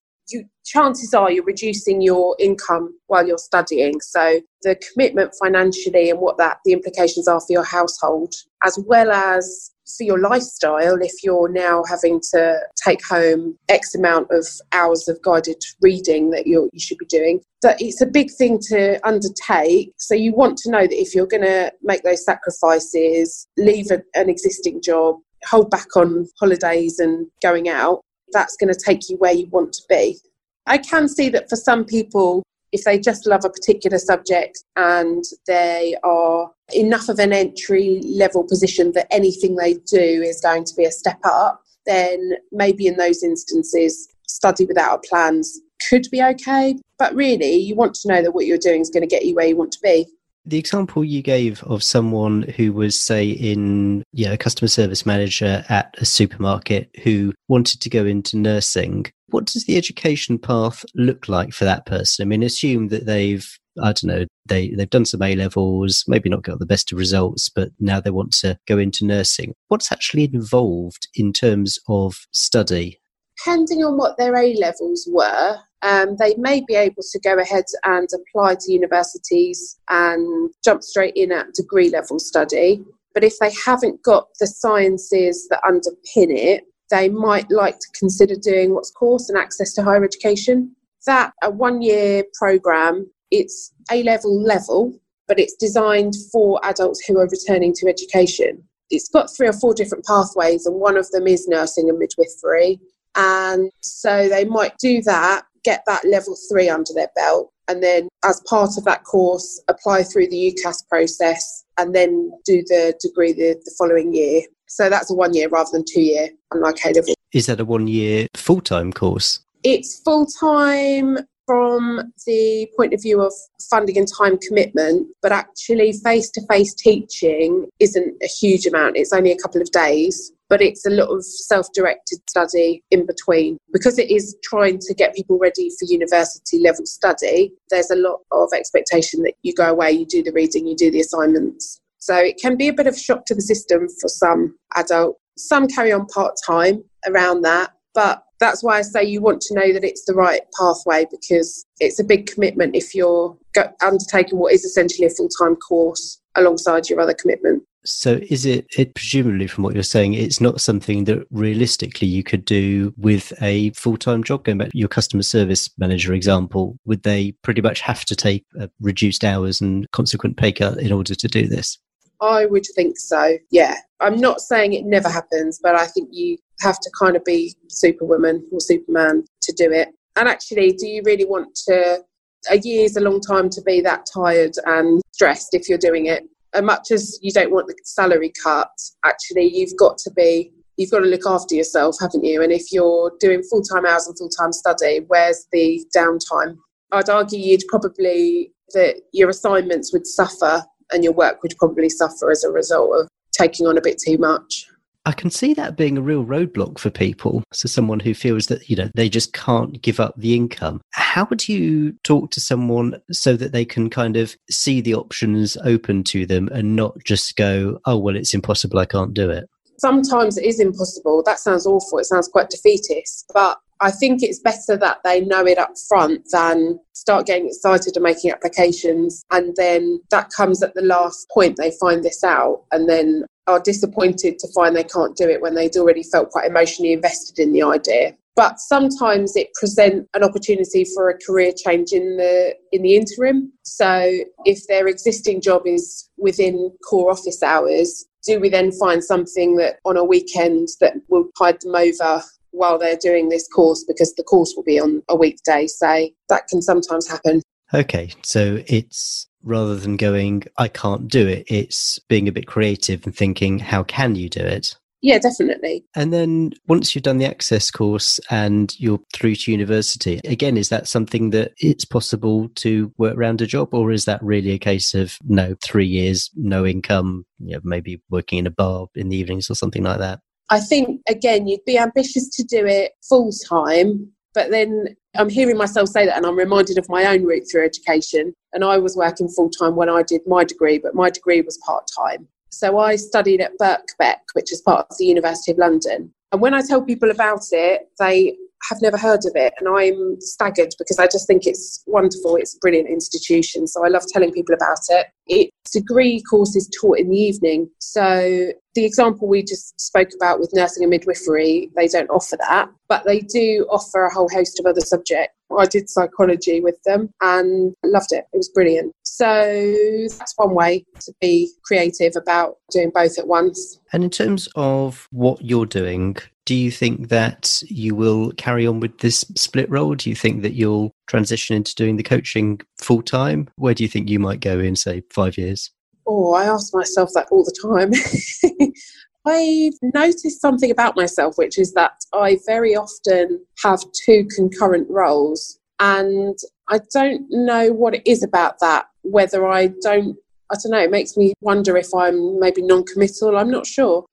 chances 0.70 1.14
are 1.16 1.32
you're 1.32 1.44
reducing 1.44 2.00
your 2.00 2.36
income 2.40 2.94
while 3.08 3.28
you're 3.28 3.40
studying. 3.40 4.00
So 4.02 4.40
the 4.62 4.76
commitment 4.76 5.34
financially 5.42 6.12
and 6.12 6.20
what 6.20 6.38
that 6.38 6.58
the 6.64 6.74
implications 6.74 7.28
are 7.28 7.40
for 7.40 7.52
your 7.52 7.64
household, 7.64 8.36
as 8.64 8.78
well 8.86 9.12
as 9.12 9.72
for 9.98 10.04
your 10.04 10.20
lifestyle 10.20 11.02
if 11.02 11.24
you're 11.24 11.50
now 11.50 11.84
having 11.90 12.22
to 12.34 12.60
take 12.86 13.04
home 13.04 13.58
X 13.68 13.96
amount 13.96 14.28
of 14.30 14.46
hours 14.72 15.08
of 15.08 15.20
guided 15.24 15.62
reading 15.82 16.30
that 16.30 16.46
you 16.46 16.70
should 16.78 17.00
be 17.00 17.08
doing. 17.08 17.42
That 17.64 17.82
it's 17.82 18.02
a 18.02 18.06
big 18.06 18.30
thing 18.32 18.60
to 18.70 19.00
undertake. 19.08 19.92
So 19.98 20.14
you 20.14 20.34
want 20.34 20.58
to 20.60 20.72
know 20.72 20.82
that 20.82 21.02
if 21.02 21.16
you're 21.16 21.26
going 21.26 21.44
to 21.44 21.74
make 21.82 22.04
those 22.04 22.24
sacrifices, 22.24 23.48
leave 23.58 23.90
a, 23.90 24.04
an 24.14 24.30
existing 24.30 24.84
job, 24.84 25.16
hold 25.46 25.72
back 25.72 25.96
on 25.96 26.28
holidays 26.40 27.00
and 27.00 27.26
going 27.42 27.70
out, 27.70 28.02
that's 28.32 28.56
going 28.58 28.72
to 28.72 28.80
take 28.80 29.10
you 29.10 29.18
where 29.18 29.34
you 29.34 29.48
want 29.50 29.74
to 29.74 29.82
be. 29.90 30.20
I 30.66 30.78
can 30.78 31.08
see 31.08 31.30
that 31.30 31.50
for 31.50 31.56
some 31.56 31.86
people, 31.86 32.44
if 32.72 32.84
they 32.84 33.00
just 33.00 33.26
love 33.26 33.44
a 33.46 33.50
particular 33.50 33.98
subject 33.98 34.64
and 34.76 35.24
they 35.48 35.96
are 36.04 36.52
enough 36.74 37.10
of 37.10 37.20
an 37.20 37.34
entry 37.34 38.02
level 38.06 38.44
position 38.44 38.92
that 38.94 39.08
anything 39.12 39.56
they 39.56 39.74
do 39.74 40.22
is 40.22 40.42
going 40.42 40.66
to 40.66 40.76
be 40.76 40.86
a 40.86 40.92
step 40.92 41.20
up, 41.24 41.64
then 41.86 42.34
maybe 42.52 42.86
in 42.86 42.98
those 42.98 43.24
instances, 43.24 44.08
study 44.28 44.66
without 44.66 45.04
plans 45.04 45.60
could 45.90 46.08
be 46.12 46.22
okay. 46.22 46.76
But 46.98 47.16
really, 47.16 47.56
you 47.56 47.76
want 47.76 47.96
to 47.96 48.08
know 48.08 48.22
that 48.22 48.32
what 48.32 48.46
you're 48.46 48.58
doing 48.58 48.82
is 48.82 48.90
going 48.90 49.02
to 49.02 49.08
get 49.08 49.26
you 49.26 49.36
where 49.36 49.48
you 49.48 49.56
want 49.56 49.72
to 49.74 49.80
be. 49.82 50.08
The 50.46 50.58
example 50.58 51.04
you 51.04 51.22
gave 51.22 51.62
of 51.64 51.84
someone 51.84 52.44
who 52.44 52.74
was, 52.74 52.98
say, 52.98 53.30
in 53.30 54.04
yeah, 54.14 54.32
a 54.32 54.38
customer 54.38 54.68
service 54.68 55.06
manager 55.06 55.64
at 55.70 55.94
a 55.98 56.06
supermarket 56.06 56.90
who 57.04 57.34
wanted 57.48 57.82
to 57.82 57.90
go 57.90 58.06
into 58.06 58.38
nursing, 58.38 59.12
what 59.32 59.46
does 59.46 59.66
the 59.66 59.78
education 59.78 60.38
path 60.38 60.86
look 60.96 61.28
like 61.28 61.54
for 61.54 61.66
that 61.66 61.86
person? 61.86 62.24
I 62.24 62.26
mean, 62.26 62.44
assume 62.44 62.90
that 62.90 63.06
they've 63.06 63.48
I 63.82 63.94
don't 63.94 64.06
know, 64.06 64.26
they, 64.46 64.70
they've 64.70 64.90
done 64.90 65.06
some 65.06 65.22
A 65.22 65.36
levels, 65.36 66.04
maybe 66.08 66.30
not 66.30 66.44
got 66.44 66.60
the 66.60 66.66
best 66.66 66.92
of 66.92 66.98
results, 66.98 67.50
but 67.50 67.70
now 67.80 68.00
they 68.00 68.10
want 68.10 68.34
to 68.34 68.60
go 68.68 68.78
into 68.78 69.06
nursing. 69.06 69.54
What's 69.70 69.92
actually 69.92 70.26
involved 70.26 71.08
in 71.16 71.34
terms 71.34 71.80
of 71.88 72.18
study? 72.32 73.00
Depending 73.38 73.84
on 73.84 73.98
what 73.98 74.18
their 74.18 74.36
A 74.36 74.54
levels 74.56 75.08
were, 75.10 75.58
um, 75.82 76.18
they 76.18 76.36
may 76.36 76.62
be 76.68 76.76
able 76.76 77.04
to 77.10 77.20
go 77.20 77.38
ahead 77.38 77.64
and 77.86 78.08
apply 78.14 78.56
to 78.56 78.72
universities 78.72 79.80
and 79.90 80.52
jump 80.64 80.84
straight 80.84 81.16
in 81.16 81.32
at 81.32 81.54
degree 81.54 81.90
level 81.90 82.20
study. 82.20 82.84
But 83.14 83.24
if 83.24 83.40
they 83.40 83.52
haven't 83.66 84.04
got 84.04 84.28
the 84.40 84.48
sciences 84.48 85.48
that 85.50 85.62
underpin 85.64 86.36
it, 86.36 86.66
they 86.90 87.10
might 87.10 87.50
like 87.52 87.80
to 87.80 87.88
consider 87.98 88.36
doing 88.36 88.74
what's 88.74 88.92
course 88.92 89.30
and 89.30 89.38
access 89.38 89.74
to 89.74 89.84
higher 89.84 90.04
education. 90.04 90.76
That 91.06 91.34
a 91.42 91.50
one 91.50 91.82
year 91.82 92.24
program, 92.34 93.10
it's 93.32 93.74
A 93.92 94.04
level 94.04 94.42
level, 94.42 94.94
but 95.28 95.40
it's 95.40 95.56
designed 95.56 96.14
for 96.32 96.60
adults 96.64 97.02
who 97.08 97.18
are 97.20 97.28
returning 97.28 97.74
to 97.76 97.88
education. 97.88 98.64
It's 98.90 99.10
got 99.10 99.30
three 99.36 99.48
or 99.48 99.54
four 99.54 99.74
different 99.74 100.06
pathways, 100.06 100.66
and 100.66 100.76
one 100.76 100.98
of 100.98 101.10
them 101.12 101.28
is 101.28 101.48
nursing 101.48 101.90
and 101.90 102.00
midwifery. 102.00 102.80
And 103.16 103.72
so 103.82 104.28
they 104.30 104.46
might 104.46 104.78
do 104.78 105.02
that 105.04 105.44
get 105.64 105.84
that 105.86 106.06
level 106.06 106.38
three 106.50 106.70
under 106.70 106.94
their 106.94 107.10
belt 107.16 107.52
and 107.68 107.84
then 107.84 108.08
as 108.26 108.42
part 108.48 108.72
of 108.78 108.84
that 108.86 109.04
course 109.04 109.62
apply 109.68 110.04
through 110.04 110.28
the 110.28 110.54
UCAS 110.54 110.88
process 110.88 111.64
and 111.78 111.94
then 111.94 112.32
do 112.46 112.64
the 112.68 112.98
degree 113.02 113.34
the, 113.34 113.56
the 113.64 113.76
following 113.78 114.14
year. 114.14 114.42
So 114.70 114.90
that's 114.90 115.12
a 115.12 115.14
one 115.14 115.34
year 115.34 115.50
rather 115.50 115.70
than 115.74 115.84
two 115.92 116.02
year, 116.02 116.30
unlike 116.52 116.78
A 116.86 116.90
level. 116.90 117.14
Is 117.34 117.48
that 117.48 117.60
a 117.60 117.66
one 117.66 117.88
year 117.88 118.28
full 118.36 118.62
time 118.62 118.94
course? 118.94 119.40
It's 119.64 120.00
full 120.00 120.26
time 120.26 121.18
from 121.46 122.14
the 122.26 122.68
point 122.78 122.94
of 122.94 123.02
view 123.02 123.22
of 123.22 123.34
funding 123.70 123.98
and 123.98 124.08
time 124.08 124.38
commitment, 124.48 125.08
but 125.22 125.32
actually 125.32 125.94
face 125.94 126.30
to 126.32 126.42
face 126.48 126.74
teaching 126.74 127.68
isn't 127.80 128.16
a 128.24 128.28
huge 128.28 128.66
amount. 128.66 128.98
It's 128.98 129.12
only 129.12 129.32
a 129.32 129.38
couple 129.38 129.62
of 129.62 129.70
days 129.72 130.32
but 130.50 130.62
it's 130.62 130.86
a 130.86 130.90
lot 130.90 131.08
of 131.10 131.24
self 131.24 131.68
directed 131.74 132.20
study 132.28 132.84
in 132.92 133.06
between. 133.06 133.58
Because 133.72 133.98
it 133.98 134.12
is 134.12 134.36
trying 134.44 134.80
to 134.80 134.94
get 134.94 135.16
people 135.16 135.38
ready 135.38 135.70
for 135.80 135.86
university 135.86 136.60
level 136.60 136.86
study, 136.86 137.54
there's 137.70 137.92
a 137.92 137.96
lot 137.96 138.20
of 138.32 138.50
expectation 138.54 139.22
that 139.24 139.36
you 139.44 139.54
go 139.54 139.70
away, 139.70 139.92
you 139.92 140.06
do 140.06 140.24
the 140.24 140.34
reading, 140.34 140.68
you 140.68 140.76
do 140.76 140.92
the 140.92 141.00
assignments. 141.00 141.80
So 142.00 142.16
it 142.16 142.38
can 142.42 142.58
be 142.58 142.68
a 142.68 142.74
bit 142.74 142.88
of 142.88 142.96
a 142.96 143.00
shock 143.00 143.26
to 143.26 143.36
the 143.36 143.42
system 143.42 143.88
for 144.02 144.08
some 144.08 144.58
adults. 144.76 145.20
Some 145.38 145.68
carry 145.68 145.92
on 145.92 146.06
part 146.08 146.36
time 146.46 146.84
around 147.08 147.44
that, 147.44 147.72
but 147.94 148.24
that's 148.40 148.64
why 148.64 148.78
I 148.78 148.82
say 148.82 149.04
you 149.04 149.22
want 149.22 149.42
to 149.42 149.54
know 149.54 149.74
that 149.74 149.84
it's 149.84 150.06
the 150.06 150.14
right 150.14 150.42
pathway 150.58 151.06
because 151.10 151.66
it's 151.80 152.00
a 152.00 152.04
big 152.04 152.28
commitment 152.28 152.76
if 152.76 152.96
you're 152.96 153.38
undertaking 153.82 154.40
what 154.40 154.54
is 154.54 154.64
essentially 154.64 155.06
a 155.06 155.10
full 155.10 155.30
time 155.30 155.56
course 155.56 156.20
alongside 156.36 156.90
your 156.90 157.00
other 157.00 157.14
commitment. 157.14 157.64
So, 157.86 158.20
is 158.30 158.46
it, 158.46 158.68
it 158.78 158.94
presumably 158.94 159.48
from 159.48 159.64
what 159.64 159.74
you're 159.74 159.84
saying, 159.84 160.14
it's 160.14 160.42
not 160.42 160.60
something 160.60 161.06
that 161.06 161.26
realistically 161.32 162.08
you 162.08 162.24
could 162.24 162.44
do 162.44 162.94
with 162.98 163.32
a 163.42 163.72
full 163.72 163.98
time 163.98 164.24
job? 164.24 164.44
Going 164.44 164.58
back 164.58 164.72
to 164.72 164.78
your 164.78 164.90
customer 164.90 165.24
service 165.24 165.70
manager 165.78 166.14
example, 166.14 166.78
would 166.86 167.04
they 167.04 167.34
pretty 167.42 167.62
much 167.62 167.80
have 167.82 168.04
to 168.06 168.16
take 168.16 168.46
uh, 168.60 168.68
reduced 168.82 169.24
hours 169.24 169.62
and 169.62 169.90
consequent 169.92 170.38
pay 170.38 170.52
cut 170.52 170.78
in 170.78 170.92
order 170.92 171.16
to 171.16 171.28
do 171.28 171.48
this? 171.48 171.78
I 172.22 172.46
would 172.46 172.66
think 172.76 172.98
so, 172.98 173.38
yeah. 173.52 173.76
I'm 174.02 174.18
not 174.18 174.42
saying 174.42 174.74
it 174.74 174.86
never 174.86 175.10
happens, 175.10 175.60
but 175.62 175.76
I 175.76 175.88
think 175.88 176.10
you 176.12 176.38
have 176.62 176.80
to 176.80 176.92
kind 177.00 177.16
of 177.16 177.24
be 177.24 177.56
superwoman 177.70 178.46
or 178.52 178.60
superman 178.60 179.26
to 179.42 179.54
do 179.54 179.72
it. 179.72 179.90
And 180.16 180.28
actually, 180.28 180.74
do 180.74 180.88
you 180.88 181.02
really 181.06 181.26
want 181.26 181.56
to? 181.68 182.04
A 182.50 182.58
year's 182.58 182.96
a 182.96 183.02
long 183.02 183.20
time 183.20 183.50
to 183.50 183.62
be 183.62 183.82
that 183.82 184.06
tired 184.14 184.54
and 184.66 185.02
stressed 185.12 185.54
if 185.54 185.68
you're 185.68 185.78
doing 185.78 186.06
it 186.06 186.24
as 186.54 186.64
much 186.64 186.92
as 186.92 187.20
you 187.22 187.32
don't 187.32 187.52
want 187.52 187.68
the 187.68 187.76
salary 187.84 188.32
cut, 188.42 188.72
actually 189.06 189.50
you've 189.54 189.78
got 189.78 189.98
to 190.00 190.12
be 190.12 190.52
you've 190.78 190.92
got 190.92 191.00
to 191.00 191.06
look 191.06 191.28
after 191.28 191.56
yourself, 191.56 191.98
haven't 192.00 192.24
you? 192.24 192.42
And 192.42 192.54
if 192.54 192.72
you're 192.72 193.12
doing 193.20 193.44
full 193.44 193.62
time 193.62 193.86
hours 193.86 194.08
and 194.08 194.18
full 194.18 194.30
time 194.30 194.54
study, 194.54 195.02
where's 195.08 195.46
the 195.52 195.84
downtime? 195.96 196.58
I'd 196.92 197.10
argue 197.10 197.40
you'd 197.40 197.68
probably 197.68 198.54
that 198.74 199.02
your 199.14 199.30
assignments 199.30 199.92
would 199.94 200.08
suffer 200.08 200.64
and 200.92 201.04
your 201.04 201.14
work 201.14 201.42
would 201.44 201.54
probably 201.58 201.90
suffer 201.90 202.32
as 202.32 202.44
a 202.44 202.52
result 202.52 202.92
of 203.00 203.08
taking 203.32 203.68
on 203.68 203.78
a 203.78 203.82
bit 203.82 204.00
too 204.04 204.18
much. 204.18 204.68
I 205.06 205.12
can 205.14 205.32
see 205.32 205.54
that 205.54 205.78
being 205.78 205.98
a 205.98 206.02
real 206.02 206.26
roadblock 206.26 206.78
for 206.78 206.90
people. 206.90 207.44
So 207.54 207.68
someone 207.68 208.00
who 208.00 208.14
feels 208.14 208.48
that, 208.48 208.70
you 208.70 208.76
know, 208.76 208.90
they 208.96 209.10
just 209.10 209.34
can't 209.34 209.82
give 209.82 210.00
up 210.00 210.14
the 210.18 210.36
income. 210.36 210.82
How 210.92 211.26
would 211.30 211.48
you 211.48 211.94
talk 212.04 212.32
to 212.32 212.42
someone 212.42 213.02
so 213.12 213.36
that 213.38 213.52
they 213.52 213.66
can 213.66 213.90
kind 213.90 214.18
of 214.18 214.36
see 214.52 214.82
the 214.82 214.94
options 214.96 215.58
open 215.64 216.04
to 216.06 216.26
them 216.26 216.50
and 216.52 216.76
not 216.76 216.98
just 217.06 217.36
go, 217.38 217.80
oh, 217.86 217.98
well, 217.98 218.16
it's 218.16 218.34
impossible, 218.34 218.78
I 218.78 218.86
can't 218.86 219.14
do 219.14 219.30
it? 219.30 219.50
Sometimes 219.80 220.38
it 220.38 220.46
is 220.46 220.60
impossible. 220.60 221.24
That 221.26 221.40
sounds 221.40 221.66
awful. 221.66 222.00
It 222.00 222.06
sounds 222.06 222.28
quite 222.28 222.50
defeatist. 222.50 223.32
But 223.34 223.58
I 223.82 223.92
think 223.92 224.22
it's 224.22 224.40
better 224.40 224.78
that 224.78 225.00
they 225.04 225.22
know 225.22 225.46
it 225.46 225.58
up 225.58 225.72
front 225.88 226.26
than 226.32 226.80
start 226.94 227.26
getting 227.26 227.48
excited 227.48 227.96
and 227.96 228.04
making 228.04 228.32
applications. 228.32 229.24
And 229.32 229.56
then 229.56 230.02
that 230.12 230.30
comes 230.36 230.62
at 230.62 230.74
the 230.74 230.82
last 230.82 231.30
point 231.34 231.58
they 231.58 231.72
find 231.80 232.04
this 232.04 232.24
out. 232.24 232.64
And 232.72 232.90
then 232.90 233.26
are 233.48 233.60
disappointed 233.60 234.38
to 234.40 234.48
find 234.54 234.76
they 234.76 234.84
can't 234.84 235.18
do 235.18 235.28
it 235.28 235.42
when 235.42 235.56
they'd 235.56 235.76
already 235.76 236.04
felt 236.04 236.30
quite 236.30 236.46
emotionally 236.46 236.94
invested 236.94 237.40
in 237.40 237.52
the 237.52 237.64
idea 237.64 238.16
but 238.40 238.58
sometimes 238.58 239.36
it 239.36 239.50
presents 239.54 240.08
an 240.14 240.24
opportunity 240.24 240.86
for 240.96 241.10
a 241.10 241.18
career 241.18 241.52
change 241.52 241.92
in 241.92 242.16
the 242.16 242.56
in 242.72 242.82
the 242.84 242.96
interim 242.96 243.52
so 243.64 244.12
if 244.46 244.66
their 244.68 244.88
existing 244.88 245.42
job 245.42 245.64
is 245.66 246.10
within 246.18 246.72
core 246.88 247.12
office 247.12 247.44
hours 247.44 248.06
do 248.26 248.40
we 248.40 248.48
then 248.48 248.72
find 248.72 249.04
something 249.04 249.58
that 249.58 249.80
on 249.84 249.98
a 249.98 250.04
weekend 250.04 250.70
that 250.80 250.94
will 251.10 251.28
tide 251.38 251.58
them 251.62 251.76
over 251.76 252.24
while 252.52 252.78
they're 252.78 252.98
doing 252.98 253.30
this 253.30 253.48
course 253.48 253.84
because 253.88 254.14
the 254.16 254.24
course 254.24 254.54
will 254.56 254.64
be 254.64 254.80
on 254.80 255.02
a 255.10 255.16
weekday. 255.16 255.68
So 255.68 256.10
that 256.30 256.48
can 256.48 256.62
sometimes 256.62 257.08
happen. 257.08 257.42
Okay, 257.74 258.12
so 258.24 258.64
it's 258.68 259.28
rather 259.44 259.76
than 259.76 259.96
going, 259.96 260.44
I 260.58 260.68
can't 260.68 261.08
do 261.08 261.28
it, 261.28 261.46
it's 261.48 262.00
being 262.10 262.28
a 262.28 262.32
bit 262.32 262.48
creative 262.48 263.06
and 263.06 263.16
thinking, 263.16 263.60
how 263.60 263.84
can 263.84 264.16
you 264.16 264.30
do 264.30 264.42
it? 264.42 264.76
Yeah, 265.02 265.18
definitely. 265.18 265.86
And 265.96 266.12
then 266.12 266.52
once 266.68 266.94
you've 266.94 267.04
done 267.04 267.20
the 267.20 267.26
access 267.26 267.72
course 267.72 268.20
and 268.30 268.78
you're 268.80 269.00
through 269.14 269.36
to 269.36 269.52
university, 269.52 270.20
again, 270.26 270.58
is 270.58 270.70
that 270.70 270.90
something 270.90 271.30
that 271.30 271.54
it's 271.58 271.86
possible 271.86 272.50
to 272.56 272.92
work 272.98 273.16
around 273.16 273.42
a 273.42 273.48
job, 273.48 273.74
or 273.74 273.92
is 273.92 274.06
that 274.06 274.22
really 274.22 274.52
a 274.52 274.60
case 274.60 274.94
of 274.94 275.18
no, 275.24 275.56
three 275.64 275.86
years, 275.86 276.30
no 276.36 276.66
income, 276.66 277.26
you 277.40 277.54
know, 277.54 277.62
maybe 277.64 278.02
working 278.10 278.40
in 278.40 278.48
a 278.48 278.52
bar 278.52 278.88
in 278.96 279.08
the 279.08 279.16
evenings 279.16 279.50
or 279.50 279.56
something 279.56 279.84
like 279.84 280.00
that? 280.00 280.20
I 280.50 280.60
think, 280.60 281.02
again, 281.08 281.48
you'd 281.48 281.66
be 281.66 281.78
ambitious 281.78 282.30
to 282.36 282.44
do 282.44 282.66
it 282.66 282.94
full 283.08 283.32
time, 283.48 284.12
but 284.34 284.52
then 284.52 284.96
I'm 285.16 285.30
hearing 285.30 285.58
myself 285.58 285.90
say 285.90 286.06
that 286.06 286.18
and 286.18 286.26
I'm 286.26 286.38
reminded 286.38 286.78
of 286.78 286.90
my 286.90 287.06
own 287.06 287.24
route 287.24 287.44
through 287.52 287.66
education. 287.66 288.34
And 288.54 288.64
I 288.64 288.78
was 288.78 288.96
working 288.96 289.28
full 289.28 289.50
time 289.50 289.76
when 289.76 289.90
I 289.90 290.04
did 290.04 290.22
my 290.26 290.44
degree, 290.44 290.80
but 290.80 290.96
my 290.96 291.10
degree 291.10 291.42
was 291.42 291.60
part 291.66 291.86
time. 291.96 292.28
So 292.50 292.80
I 292.80 292.96
studied 292.96 293.42
at 293.42 293.58
Birkbeck, 293.62 294.18
which 294.34 294.52
is 294.52 294.62
part 294.62 294.88
of 294.90 294.98
the 294.98 295.06
University 295.06 295.52
of 295.52 295.60
London. 295.60 296.12
And 296.32 296.42
when 296.42 296.54
I 296.54 296.62
tell 296.62 296.82
people 296.82 297.12
about 297.12 297.42
it, 297.52 297.90
they 298.00 298.36
have 298.70 298.82
never 298.82 298.98
heard 298.98 299.26
of 299.26 299.32
it. 299.36 299.54
And 299.60 299.68
I'm 299.68 300.20
staggered 300.20 300.74
because 300.78 301.00
I 301.00 301.08
just 301.08 301.28
think 301.28 301.46
it's 301.46 301.84
wonderful. 301.88 302.36
It's 302.36 302.56
a 302.56 302.60
brilliant 302.60 302.90
institution. 302.90 303.68
So 303.68 303.86
I 303.86 303.90
love 303.90 304.04
telling 304.08 304.32
people 304.32 304.56
about 304.56 304.80
it. 304.90 305.08
It's 305.28 305.72
degree 305.72 306.22
courses 306.30 306.70
taught 306.80 307.00
in 307.00 307.10
the 307.10 307.18
evening. 307.18 307.70
So 307.80 308.52
the 308.76 308.86
example 308.86 309.28
we 309.28 309.44
just 309.44 309.80
spoke 309.80 310.10
about 310.16 310.40
with 310.40 310.52
nursing 310.54 310.84
and 310.84 310.90
midwifery, 310.90 311.70
they 311.76 311.88
don't 311.88 312.10
offer 312.10 312.38
that, 312.48 312.70
but 312.88 313.06
they 313.06 313.20
do 313.20 313.68
offer 313.70 314.06
a 314.06 314.14
whole 314.14 314.30
host 314.30 314.60
of 314.60 314.66
other 314.66 314.82
subjects. 314.82 315.34
I 315.58 315.66
did 315.66 315.90
psychology 315.90 316.62
with 316.62 316.78
them 316.86 317.10
and 317.22 317.74
loved 317.84 318.12
it. 318.12 318.26
It 318.34 318.38
was 318.38 318.50
brilliant. 318.50 318.94
So 319.20 320.08
that's 320.18 320.34
one 320.38 320.56
way 320.56 320.86
to 321.02 321.14
be 321.20 321.52
creative 321.66 322.14
about 322.16 322.56
doing 322.72 322.90
both 322.90 323.20
at 323.20 323.28
once. 323.28 323.78
And 323.92 324.02
in 324.02 324.10
terms 324.10 324.48
of 324.56 325.10
what 325.12 325.44
you're 325.44 325.66
doing, 325.66 326.16
do 326.46 326.56
you 326.56 326.72
think 326.72 327.10
that 327.10 327.62
you 327.68 327.96
will 327.96 328.32
carry 328.38 328.66
on 328.66 328.80
with 328.80 329.00
this 329.00 329.26
split 329.36 329.70
role? 329.70 329.94
Do 329.94 330.10
you 330.10 330.16
think 330.16 330.42
that 330.44 330.54
you'll 330.54 330.94
transition 331.08 331.58
into 331.58 331.76
doing 331.76 331.98
the 331.98 332.04
coaching 332.04 332.62
full 332.78 333.02
time? 333.02 333.50
Where 333.58 333.74
do 333.74 333.84
you 333.84 333.90
think 333.90 334.10
you 334.10 334.20
might 334.20 334.40
go 334.40 334.58
in, 334.58 334.78
say, 334.78 335.04
five 335.14 335.38
years? 335.38 335.70
Oh, 336.08 336.34
I 336.34 336.46
ask 336.46 336.74
myself 336.74 337.10
that 337.14 337.28
all 337.30 337.44
the 337.44 337.52
time. 337.62 338.72
I've 339.26 339.74
noticed 339.94 340.40
something 340.40 340.72
about 340.72 340.96
myself, 340.96 341.38
which 341.38 341.60
is 341.60 341.74
that 341.74 341.92
I 342.14 342.40
very 342.46 342.74
often 342.74 343.46
have 343.66 343.82
two 344.06 344.26
concurrent 344.34 344.88
roles. 344.90 345.60
And 345.82 346.38
I 346.70 346.80
don't 346.94 347.26
know 347.30 347.72
what 347.72 347.96
it 347.96 348.04
is 348.06 348.24
about 348.24 348.60
that, 348.60 348.86
whether 349.12 349.48
I 349.48 349.68
don't, 349.82 350.16
I 350.52 350.56
don't 350.62 350.72
know, 350.72 350.80
it 350.80 350.92
makes 350.92 351.18
me 351.18 351.34
wonder 351.42 351.78
if 351.78 351.88
I'm 351.96 352.40
maybe 352.40 352.62
non 352.62 352.84
committal. 352.86 353.38
I'm 353.38 353.52
not 353.52 353.66
sure 353.66 354.06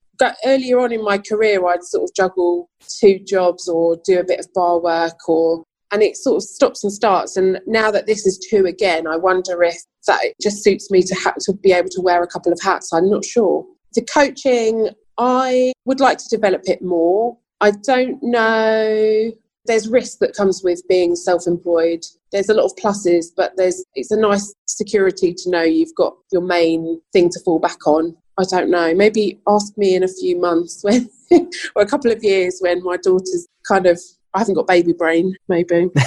earlier 0.45 0.79
on 0.81 0.93
in 0.93 1.05
my 1.05 1.19
career, 1.19 1.67
I'd 1.67 1.85
sort 1.85 2.05
of 2.05 2.15
juggle 2.15 2.69
two 3.01 3.19
jobs 3.19 3.69
or 3.69 3.99
do 4.05 4.19
a 4.19 4.25
bit 4.25 4.41
of 4.41 4.53
bar 4.55 4.81
work 4.81 5.29
or 5.29 5.65
and 5.93 6.03
it 6.03 6.17
sort 6.17 6.37
of 6.37 6.43
stops 6.43 6.83
and 6.83 6.93
starts. 6.93 7.37
And 7.37 7.61
now 7.67 7.91
that 7.93 8.07
this 8.07 8.27
is 8.27 8.45
two 8.51 8.67
again, 8.67 9.07
I 9.07 9.17
wonder 9.17 9.63
if 9.63 9.77
that 10.07 10.21
just 10.43 10.65
suits 10.65 10.91
me 10.91 11.03
to 11.03 11.15
have 11.15 11.37
to 11.37 11.53
be 11.53 11.73
able 11.73 11.89
to 11.91 12.01
wear 12.01 12.23
a 12.23 12.27
couple 12.27 12.53
of 12.53 12.59
hats. 12.61 12.93
I'm 12.93 13.09
not 13.09 13.25
sure. 13.25 13.65
The 13.95 14.03
coaching, 14.03 14.91
I 15.17 15.73
would 15.85 16.01
like 16.01 16.19
to 16.19 16.29
develop 16.29 16.63
it 16.65 16.83
more. 16.83 17.39
I 17.61 17.71
don't 17.71 18.19
know. 18.21 19.31
There's 19.67 19.89
risk 19.89 20.19
that 20.19 20.35
comes 20.35 20.63
with 20.63 20.83
being 20.89 21.15
self-employed. 21.15 22.05
There's 22.33 22.49
a 22.49 22.55
lot 22.55 22.65
of 22.65 22.77
pluses, 22.77 23.27
but 23.37 23.53
there's 23.57 23.85
it's 23.95 24.11
a 24.11 24.19
nice 24.19 24.53
security 24.77 25.35
to 25.35 25.51
know 25.51 25.63
you've 25.63 25.95
got 25.95 26.15
your 26.31 26.43
main 26.43 27.01
thing 27.13 27.31
to 27.31 27.41
fall 27.45 27.59
back 27.59 27.87
on. 27.87 28.17
I 28.39 28.45
don't 28.45 28.71
know. 28.71 28.95
Maybe 28.95 29.41
ask 29.49 29.77
me 29.79 29.95
in 29.95 30.03
a 30.03 30.09
few 30.09 30.39
months 30.39 30.83
when, 30.83 31.09
or 31.75 31.83
a 31.83 31.87
couple 31.87 32.11
of 32.13 32.23
years 32.23 32.59
when 32.61 32.85
my 32.85 32.99
daughter's 32.99 33.47
kind 33.67 33.87
of, 33.87 33.99
I 34.35 34.41
haven't 34.41 34.55
got 34.55 34.67
baby 34.67 34.93
brain, 34.93 35.35
maybe. 35.49 35.89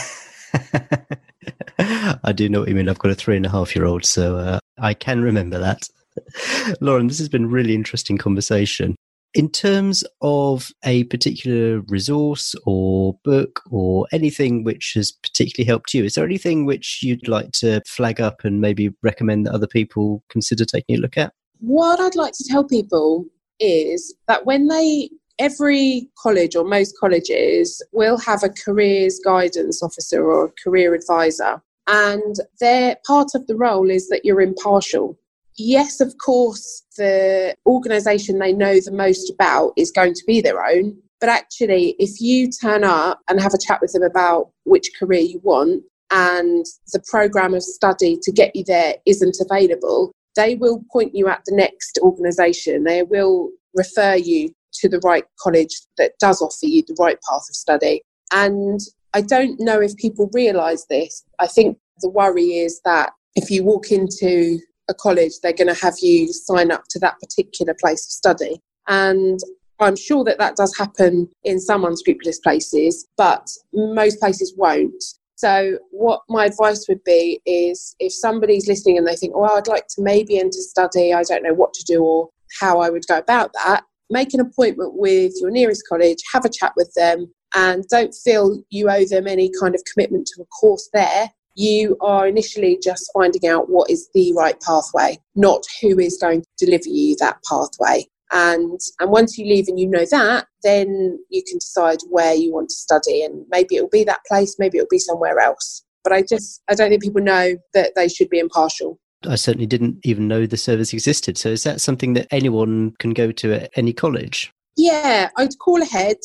I 1.79 2.31
do 2.33 2.47
know 2.49 2.59
what 2.59 2.69
you 2.69 2.75
mean. 2.75 2.89
I've 2.89 2.99
got 2.99 3.11
a 3.11 3.15
three 3.15 3.35
and 3.35 3.45
a 3.45 3.49
half 3.49 3.75
year 3.75 3.85
old, 3.85 4.05
so 4.05 4.37
uh, 4.37 4.59
I 4.77 4.93
can 4.93 5.21
remember 5.21 5.57
that. 5.57 5.89
Lauren, 6.81 7.07
this 7.07 7.17
has 7.17 7.29
been 7.29 7.49
really 7.49 7.73
interesting 7.73 8.17
conversation. 8.17 8.95
In 9.35 9.49
terms 9.49 10.03
of 10.21 10.71
a 10.83 11.03
particular 11.05 11.81
resource 11.81 12.55
or 12.65 13.15
book 13.23 13.61
or 13.69 14.07
anything 14.11 14.63
which 14.63 14.93
has 14.95 15.11
particularly 15.11 15.67
helped 15.67 15.93
you, 15.93 16.03
is 16.03 16.15
there 16.15 16.25
anything 16.25 16.65
which 16.65 17.01
you'd 17.03 17.27
like 17.27 17.51
to 17.53 17.81
flag 17.85 18.19
up 18.19 18.43
and 18.43 18.59
maybe 18.59 18.89
recommend 19.03 19.45
that 19.45 19.53
other 19.53 19.67
people 19.67 20.23
consider 20.29 20.65
taking 20.65 20.97
a 20.97 20.99
look 20.99 21.15
at? 21.15 21.33
What 21.59 21.99
I'd 21.99 22.15
like 22.15 22.33
to 22.33 22.45
tell 22.49 22.63
people 22.63 23.25
is 23.59 24.15
that 24.27 24.45
when 24.45 24.67
they 24.67 25.09
every 25.37 26.09
college 26.21 26.55
or 26.55 26.65
most 26.65 26.95
colleges 26.99 27.81
will 27.93 28.17
have 28.17 28.43
a 28.43 28.49
careers 28.49 29.19
guidance 29.23 29.81
officer 29.81 30.23
or 30.23 30.45
a 30.45 30.51
career 30.63 30.93
advisor 30.93 31.61
and 31.87 32.35
their 32.59 32.97
part 33.07 33.29
of 33.33 33.47
the 33.47 33.55
role 33.55 33.89
is 33.89 34.09
that 34.09 34.25
you're 34.25 34.41
impartial 34.41 35.17
yes 35.59 35.99
of 35.99 36.13
course 36.23 36.83
the 36.97 37.55
organization 37.65 38.39
they 38.39 38.53
know 38.53 38.79
the 38.79 38.91
most 38.91 39.29
about 39.29 39.71
is 39.77 39.91
going 39.91 40.13
to 40.13 40.23
be 40.25 40.41
their 40.41 40.65
own 40.65 40.97
but 41.19 41.29
actually 41.29 41.95
if 41.99 42.21
you 42.21 42.49
turn 42.49 42.83
up 42.83 43.19
and 43.29 43.39
have 43.39 43.53
a 43.53 43.59
chat 43.59 43.79
with 43.81 43.93
them 43.93 44.03
about 44.03 44.49
which 44.63 44.89
career 44.97 45.21
you 45.21 45.39
want 45.43 45.83
and 46.11 46.65
the 46.93 47.03
program 47.07 47.53
of 47.53 47.61
study 47.61 48.17
to 48.21 48.31
get 48.31 48.55
you 48.55 48.63
there 48.65 48.95
isn't 49.05 49.37
available 49.39 50.11
they 50.35 50.55
will 50.55 50.83
point 50.91 51.15
you 51.15 51.27
at 51.27 51.41
the 51.45 51.55
next 51.55 51.99
organisation. 52.01 52.83
They 52.83 53.03
will 53.03 53.49
refer 53.75 54.15
you 54.15 54.53
to 54.75 54.89
the 54.89 54.99
right 54.99 55.25
college 55.39 55.75
that 55.97 56.13
does 56.19 56.41
offer 56.41 56.65
you 56.65 56.83
the 56.87 56.95
right 56.99 57.17
path 57.29 57.43
of 57.49 57.55
study. 57.55 58.01
And 58.31 58.79
I 59.13 59.21
don't 59.21 59.59
know 59.59 59.81
if 59.81 59.95
people 59.97 60.29
realise 60.33 60.85
this. 60.89 61.23
I 61.39 61.47
think 61.47 61.77
the 61.99 62.09
worry 62.09 62.59
is 62.59 62.79
that 62.85 63.11
if 63.35 63.49
you 63.49 63.63
walk 63.63 63.91
into 63.91 64.59
a 64.89 64.93
college, 64.93 65.33
they're 65.41 65.53
going 65.53 65.73
to 65.73 65.81
have 65.81 65.95
you 66.01 66.33
sign 66.33 66.71
up 66.71 66.83
to 66.89 66.99
that 66.99 67.19
particular 67.19 67.75
place 67.79 68.05
of 68.05 68.11
study. 68.11 68.61
And 68.87 69.39
I'm 69.79 69.95
sure 69.95 70.23
that 70.25 70.39
that 70.39 70.55
does 70.55 70.75
happen 70.77 71.29
in 71.43 71.59
some 71.59 71.85
unscrupulous 71.85 72.39
places, 72.39 73.07
but 73.17 73.47
most 73.73 74.19
places 74.19 74.53
won't. 74.57 75.03
So, 75.35 75.77
what 75.91 76.21
my 76.27 76.45
advice 76.45 76.85
would 76.89 77.01
be 77.05 77.39
is 77.45 77.95
if 77.99 78.11
somebody's 78.11 78.67
listening 78.67 78.97
and 78.97 79.07
they 79.07 79.15
think, 79.15 79.33
oh, 79.35 79.43
I'd 79.43 79.67
like 79.67 79.87
to 79.95 80.01
maybe 80.01 80.37
enter 80.37 80.59
study, 80.59 81.13
I 81.13 81.23
don't 81.23 81.43
know 81.43 81.53
what 81.53 81.73
to 81.75 81.83
do 81.85 82.03
or 82.03 82.29
how 82.59 82.81
I 82.81 82.89
would 82.89 83.07
go 83.07 83.19
about 83.19 83.51
that, 83.53 83.85
make 84.09 84.33
an 84.33 84.41
appointment 84.41 84.95
with 84.95 85.31
your 85.39 85.51
nearest 85.51 85.83
college, 85.87 86.17
have 86.33 86.43
a 86.43 86.49
chat 86.49 86.73
with 86.75 86.91
them, 86.95 87.31
and 87.55 87.85
don't 87.89 88.13
feel 88.13 88.61
you 88.69 88.89
owe 88.89 89.05
them 89.05 89.27
any 89.27 89.49
kind 89.61 89.75
of 89.75 89.81
commitment 89.91 90.27
to 90.27 90.41
a 90.41 90.45
course 90.45 90.89
there. 90.93 91.31
You 91.55 91.97
are 92.01 92.27
initially 92.27 92.79
just 92.81 93.09
finding 93.13 93.47
out 93.47 93.69
what 93.69 93.89
is 93.89 94.09
the 94.13 94.33
right 94.33 94.59
pathway, 94.61 95.17
not 95.35 95.63
who 95.81 95.99
is 95.99 96.17
going 96.21 96.41
to 96.41 96.65
deliver 96.65 96.87
you 96.87 97.15
that 97.19 97.37
pathway 97.49 98.05
and 98.31 98.79
and 98.99 99.11
once 99.11 99.37
you 99.37 99.45
leave 99.45 99.67
and 99.67 99.79
you 99.79 99.87
know 99.87 100.05
that 100.11 100.45
then 100.63 101.17
you 101.29 101.41
can 101.47 101.57
decide 101.57 101.97
where 102.09 102.33
you 102.33 102.53
want 102.53 102.69
to 102.69 102.75
study 102.75 103.23
and 103.23 103.45
maybe 103.49 103.75
it'll 103.75 103.89
be 103.89 104.03
that 104.03 104.19
place 104.27 104.55
maybe 104.59 104.77
it'll 104.77 104.87
be 104.89 104.99
somewhere 104.99 105.39
else 105.39 105.83
but 106.03 106.13
i 106.13 106.21
just 106.21 106.61
i 106.69 106.75
don't 106.75 106.89
think 106.89 107.01
people 107.01 107.21
know 107.21 107.55
that 107.73 107.93
they 107.95 108.07
should 108.07 108.29
be 108.29 108.39
impartial 108.39 108.99
I 109.27 109.35
certainly 109.35 109.65
didn't 109.65 109.97
even 110.03 110.29
know 110.29 110.45
the 110.45 110.55
service 110.55 110.93
existed. 110.93 111.37
So 111.37 111.49
is 111.49 111.63
that 111.63 111.81
something 111.81 112.13
that 112.13 112.27
anyone 112.31 112.93
can 112.99 113.11
go 113.11 113.33
to 113.33 113.51
at 113.53 113.69
any 113.75 113.91
college? 113.91 114.49
Yeah, 114.77 115.29
I'd 115.35 115.59
call 115.59 115.81
ahead. 115.81 116.15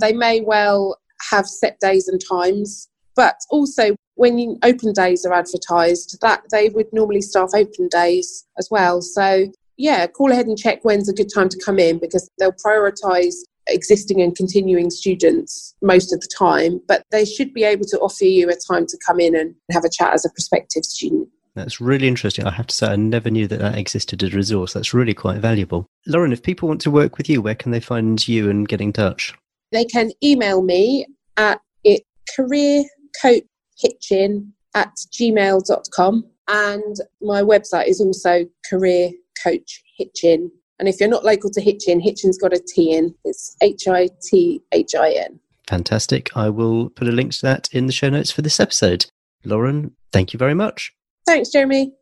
They 0.00 0.12
may 0.12 0.40
well 0.40 0.96
have 1.32 1.48
set 1.48 1.80
days 1.80 2.06
and 2.06 2.20
times, 2.24 2.88
but 3.16 3.34
also 3.50 3.96
when 4.16 4.58
open 4.62 4.92
days 4.92 5.24
are 5.24 5.32
advertised, 5.32 6.18
that 6.20 6.42
they 6.50 6.68
would 6.70 6.92
normally 6.92 7.20
staff 7.20 7.50
open 7.54 7.88
days 7.88 8.46
as 8.58 8.68
well. 8.70 9.02
So 9.02 9.50
yeah, 9.76 10.06
call 10.06 10.30
ahead 10.30 10.46
and 10.46 10.58
check 10.58 10.84
when's 10.84 11.08
a 11.08 11.14
good 11.14 11.32
time 11.34 11.48
to 11.48 11.60
come 11.64 11.78
in 11.78 11.98
because 11.98 12.30
they'll 12.38 12.52
prioritise 12.52 13.34
existing 13.66 14.20
and 14.20 14.36
continuing 14.36 14.90
students 14.90 15.74
most 15.82 16.12
of 16.12 16.20
the 16.20 16.28
time, 16.36 16.80
but 16.86 17.02
they 17.10 17.24
should 17.24 17.52
be 17.54 17.64
able 17.64 17.84
to 17.86 17.98
offer 17.98 18.24
you 18.24 18.48
a 18.50 18.54
time 18.72 18.86
to 18.86 18.98
come 19.04 19.18
in 19.18 19.34
and 19.34 19.54
have 19.72 19.84
a 19.84 19.90
chat 19.90 20.12
as 20.12 20.24
a 20.24 20.30
prospective 20.30 20.84
student. 20.84 21.28
That's 21.54 21.80
really 21.80 22.08
interesting. 22.08 22.46
I 22.46 22.50
have 22.50 22.66
to 22.66 22.74
say, 22.74 22.88
I 22.88 22.96
never 22.96 23.30
knew 23.30 23.46
that 23.46 23.60
that 23.60 23.78
existed 23.78 24.22
as 24.22 24.32
a 24.32 24.36
resource. 24.36 24.72
That's 24.72 24.92
really 24.92 25.14
quite 25.14 25.38
valuable. 25.38 25.86
Lauren, 26.06 26.32
if 26.32 26.42
people 26.42 26.68
want 26.68 26.80
to 26.82 26.90
work 26.90 27.16
with 27.16 27.28
you, 27.28 27.40
where 27.40 27.54
can 27.54 27.70
they 27.70 27.80
find 27.80 28.26
you 28.26 28.50
and 28.50 28.68
get 28.68 28.80
in 28.80 28.92
touch? 28.92 29.32
They 29.70 29.84
can 29.84 30.10
email 30.22 30.62
me 30.62 31.06
at 31.36 31.60
it 31.84 32.02
careercoachhitchin 33.82 34.50
at 34.74 34.92
gmail.com 35.12 36.24
and 36.48 36.96
my 37.20 37.42
website 37.42 37.86
is 37.86 38.00
also 38.00 38.44
career 38.68 39.10
coach 39.42 39.82
Hitchin. 39.96 40.50
And 40.78 40.88
if 40.88 40.98
you're 40.98 41.08
not 41.08 41.24
local 41.24 41.50
to 41.50 41.60
Hitchin, 41.60 42.00
Hitchin's 42.00 42.38
got 42.38 42.52
a 42.52 42.60
T 42.74 42.94
in. 42.94 43.14
It's 43.24 43.56
H 43.62 43.86
I 43.88 44.08
T 44.22 44.60
H 44.72 44.94
I 44.94 45.10
N. 45.10 45.40
Fantastic. 45.68 46.36
I 46.36 46.50
will 46.50 46.90
put 46.90 47.08
a 47.08 47.12
link 47.12 47.32
to 47.32 47.42
that 47.42 47.68
in 47.72 47.86
the 47.86 47.92
show 47.92 48.10
notes 48.10 48.30
for 48.30 48.42
this 48.42 48.60
episode. 48.60 49.06
Lauren, 49.44 49.92
thank 50.12 50.32
you 50.32 50.38
very 50.38 50.54
much. 50.54 50.92
Thanks, 51.26 51.50
Jeremy. 51.50 51.92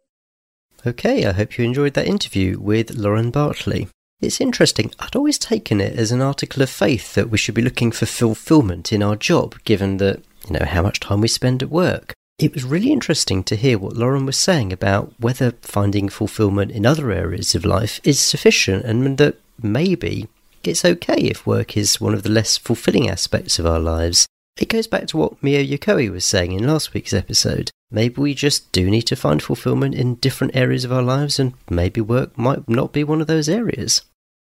Okay, 0.84 1.26
I 1.26 1.32
hope 1.32 1.58
you 1.58 1.64
enjoyed 1.64 1.94
that 1.94 2.08
interview 2.08 2.58
with 2.58 2.96
Lauren 2.96 3.30
Bartley. 3.30 3.88
It's 4.20 4.40
interesting, 4.40 4.92
I'd 5.00 5.16
always 5.16 5.38
taken 5.38 5.80
it 5.80 5.96
as 5.96 6.12
an 6.12 6.20
article 6.20 6.62
of 6.62 6.70
faith 6.70 7.14
that 7.14 7.28
we 7.28 7.38
should 7.38 7.56
be 7.56 7.62
looking 7.62 7.90
for 7.90 8.06
fulfillment 8.06 8.92
in 8.92 9.02
our 9.02 9.16
job, 9.16 9.56
given 9.64 9.96
that, 9.98 10.22
you 10.48 10.58
know, 10.58 10.66
how 10.66 10.82
much 10.82 11.00
time 11.00 11.20
we 11.20 11.28
spend 11.28 11.62
at 11.62 11.70
work. 11.70 12.12
It 12.38 12.54
was 12.54 12.64
really 12.64 12.90
interesting 12.90 13.44
to 13.44 13.56
hear 13.56 13.78
what 13.78 13.96
Lauren 13.96 14.26
was 14.26 14.36
saying 14.36 14.72
about 14.72 15.12
whether 15.18 15.52
finding 15.62 16.08
fulfillment 16.08 16.72
in 16.72 16.84
other 16.84 17.12
areas 17.12 17.54
of 17.54 17.64
life 17.64 18.00
is 18.02 18.18
sufficient 18.18 18.84
and 18.84 19.18
that 19.18 19.38
maybe 19.62 20.28
it's 20.64 20.84
okay 20.84 21.16
if 21.22 21.46
work 21.46 21.76
is 21.76 22.00
one 22.00 22.14
of 22.14 22.22
the 22.22 22.30
less 22.30 22.56
fulfilling 22.56 23.08
aspects 23.08 23.58
of 23.58 23.66
our 23.66 23.80
lives. 23.80 24.26
It 24.58 24.68
goes 24.68 24.86
back 24.86 25.06
to 25.08 25.16
what 25.16 25.42
Mio 25.42 25.62
Yokoi 25.62 26.10
was 26.10 26.24
saying 26.24 26.52
in 26.52 26.66
last 26.66 26.94
week's 26.94 27.12
episode. 27.12 27.70
Maybe 27.90 28.20
we 28.20 28.34
just 28.34 28.70
do 28.72 28.90
need 28.90 29.02
to 29.02 29.16
find 29.16 29.42
fulfillment 29.42 29.94
in 29.94 30.16
different 30.16 30.56
areas 30.56 30.84
of 30.84 30.92
our 30.92 31.02
lives, 31.02 31.38
and 31.38 31.54
maybe 31.68 32.00
work 32.00 32.36
might 32.38 32.68
not 32.68 32.92
be 32.92 33.04
one 33.04 33.20
of 33.20 33.26
those 33.26 33.48
areas. 33.48 34.02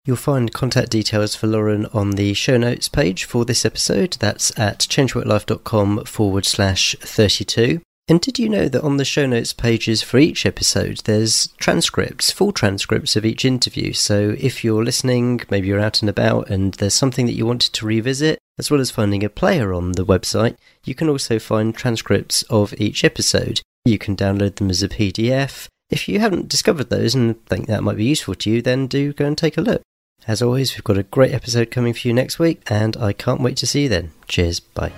You'll 0.08 0.16
find 0.16 0.54
contact 0.54 0.90
details 0.90 1.36
for 1.36 1.48
Lauren 1.48 1.86
on 1.88 2.12
the 2.12 2.34
show 2.34 2.56
notes 2.56 2.88
page 2.88 3.26
for 3.26 3.44
this 3.44 3.66
episode. 3.66 4.16
That's 4.22 4.58
at 4.58 4.80
changeworklife.com 4.80 6.06
forward 6.06 6.46
slash 6.46 6.96
32. 7.02 7.82
And 8.08 8.22
did 8.22 8.40
you 8.40 8.48
know 8.48 8.70
that 8.70 8.84
on 8.84 8.96
the 8.96 9.04
show 9.04 9.26
notes 9.26 9.52
pages 9.52 10.02
for 10.02 10.18
each 10.18 10.46
episode, 10.46 11.00
there's 11.04 11.48
transcripts, 11.58 12.32
full 12.32 12.54
transcripts 12.54 13.18
of 13.18 13.26
each 13.26 13.44
interview? 13.44 13.92
So 13.92 14.38
if 14.40 14.64
you're 14.64 14.86
listening, 14.86 15.42
maybe 15.50 15.68
you're 15.68 15.82
out 15.82 16.02
and 16.02 16.10
about, 16.10 16.50
and 16.50 16.74
there's 16.76 16.94
something 16.94 17.26
that 17.26 17.36
you 17.36 17.46
wanted 17.46 17.74
to 17.74 17.86
revisit, 17.86 18.40
as 18.58 18.72
well 18.72 18.80
as 18.80 18.90
finding 18.90 19.26
a 19.26 19.30
player 19.30 19.74
on 19.74 19.92
the 19.92 20.06
website, 20.06 20.56
you 20.86 20.96
can 20.96 21.10
also 21.10 21.38
find 21.38 21.76
transcripts 21.76 22.44
of 22.44 22.74
each 22.78 23.04
episode. 23.04 23.60
You 23.84 23.98
can 23.98 24.16
download 24.16 24.56
them 24.56 24.70
as 24.70 24.82
a 24.82 24.88
PDF. 24.88 25.68
If 25.90 26.08
you 26.08 26.22
haven't 26.22 26.48
discovered 26.48 26.90
those 26.90 27.14
and 27.14 27.46
think 27.46 27.68
that 27.68 27.84
might 27.84 27.98
be 27.98 28.06
useful 28.06 28.36
to 28.36 28.50
you, 28.50 28.62
then 28.62 28.88
do 28.88 29.12
go 29.12 29.26
and 29.26 29.38
take 29.38 29.58
a 29.58 29.62
look. 29.62 29.82
As 30.26 30.42
always, 30.42 30.76
we've 30.76 30.84
got 30.84 30.98
a 30.98 31.04
great 31.04 31.34
episode 31.34 31.72
coming 31.72 31.94
for 31.94 32.08
you 32.08 32.14
next 32.14 32.40
week, 32.40 32.62
and 32.68 32.98
I 32.98 33.14
can't 33.14 33.42
wait 33.42 33.58
to 33.58 33.68
see 33.68 33.84
you 33.84 33.90
then. 33.90 34.12
Cheers, 34.28 34.60
bye. 34.60 34.92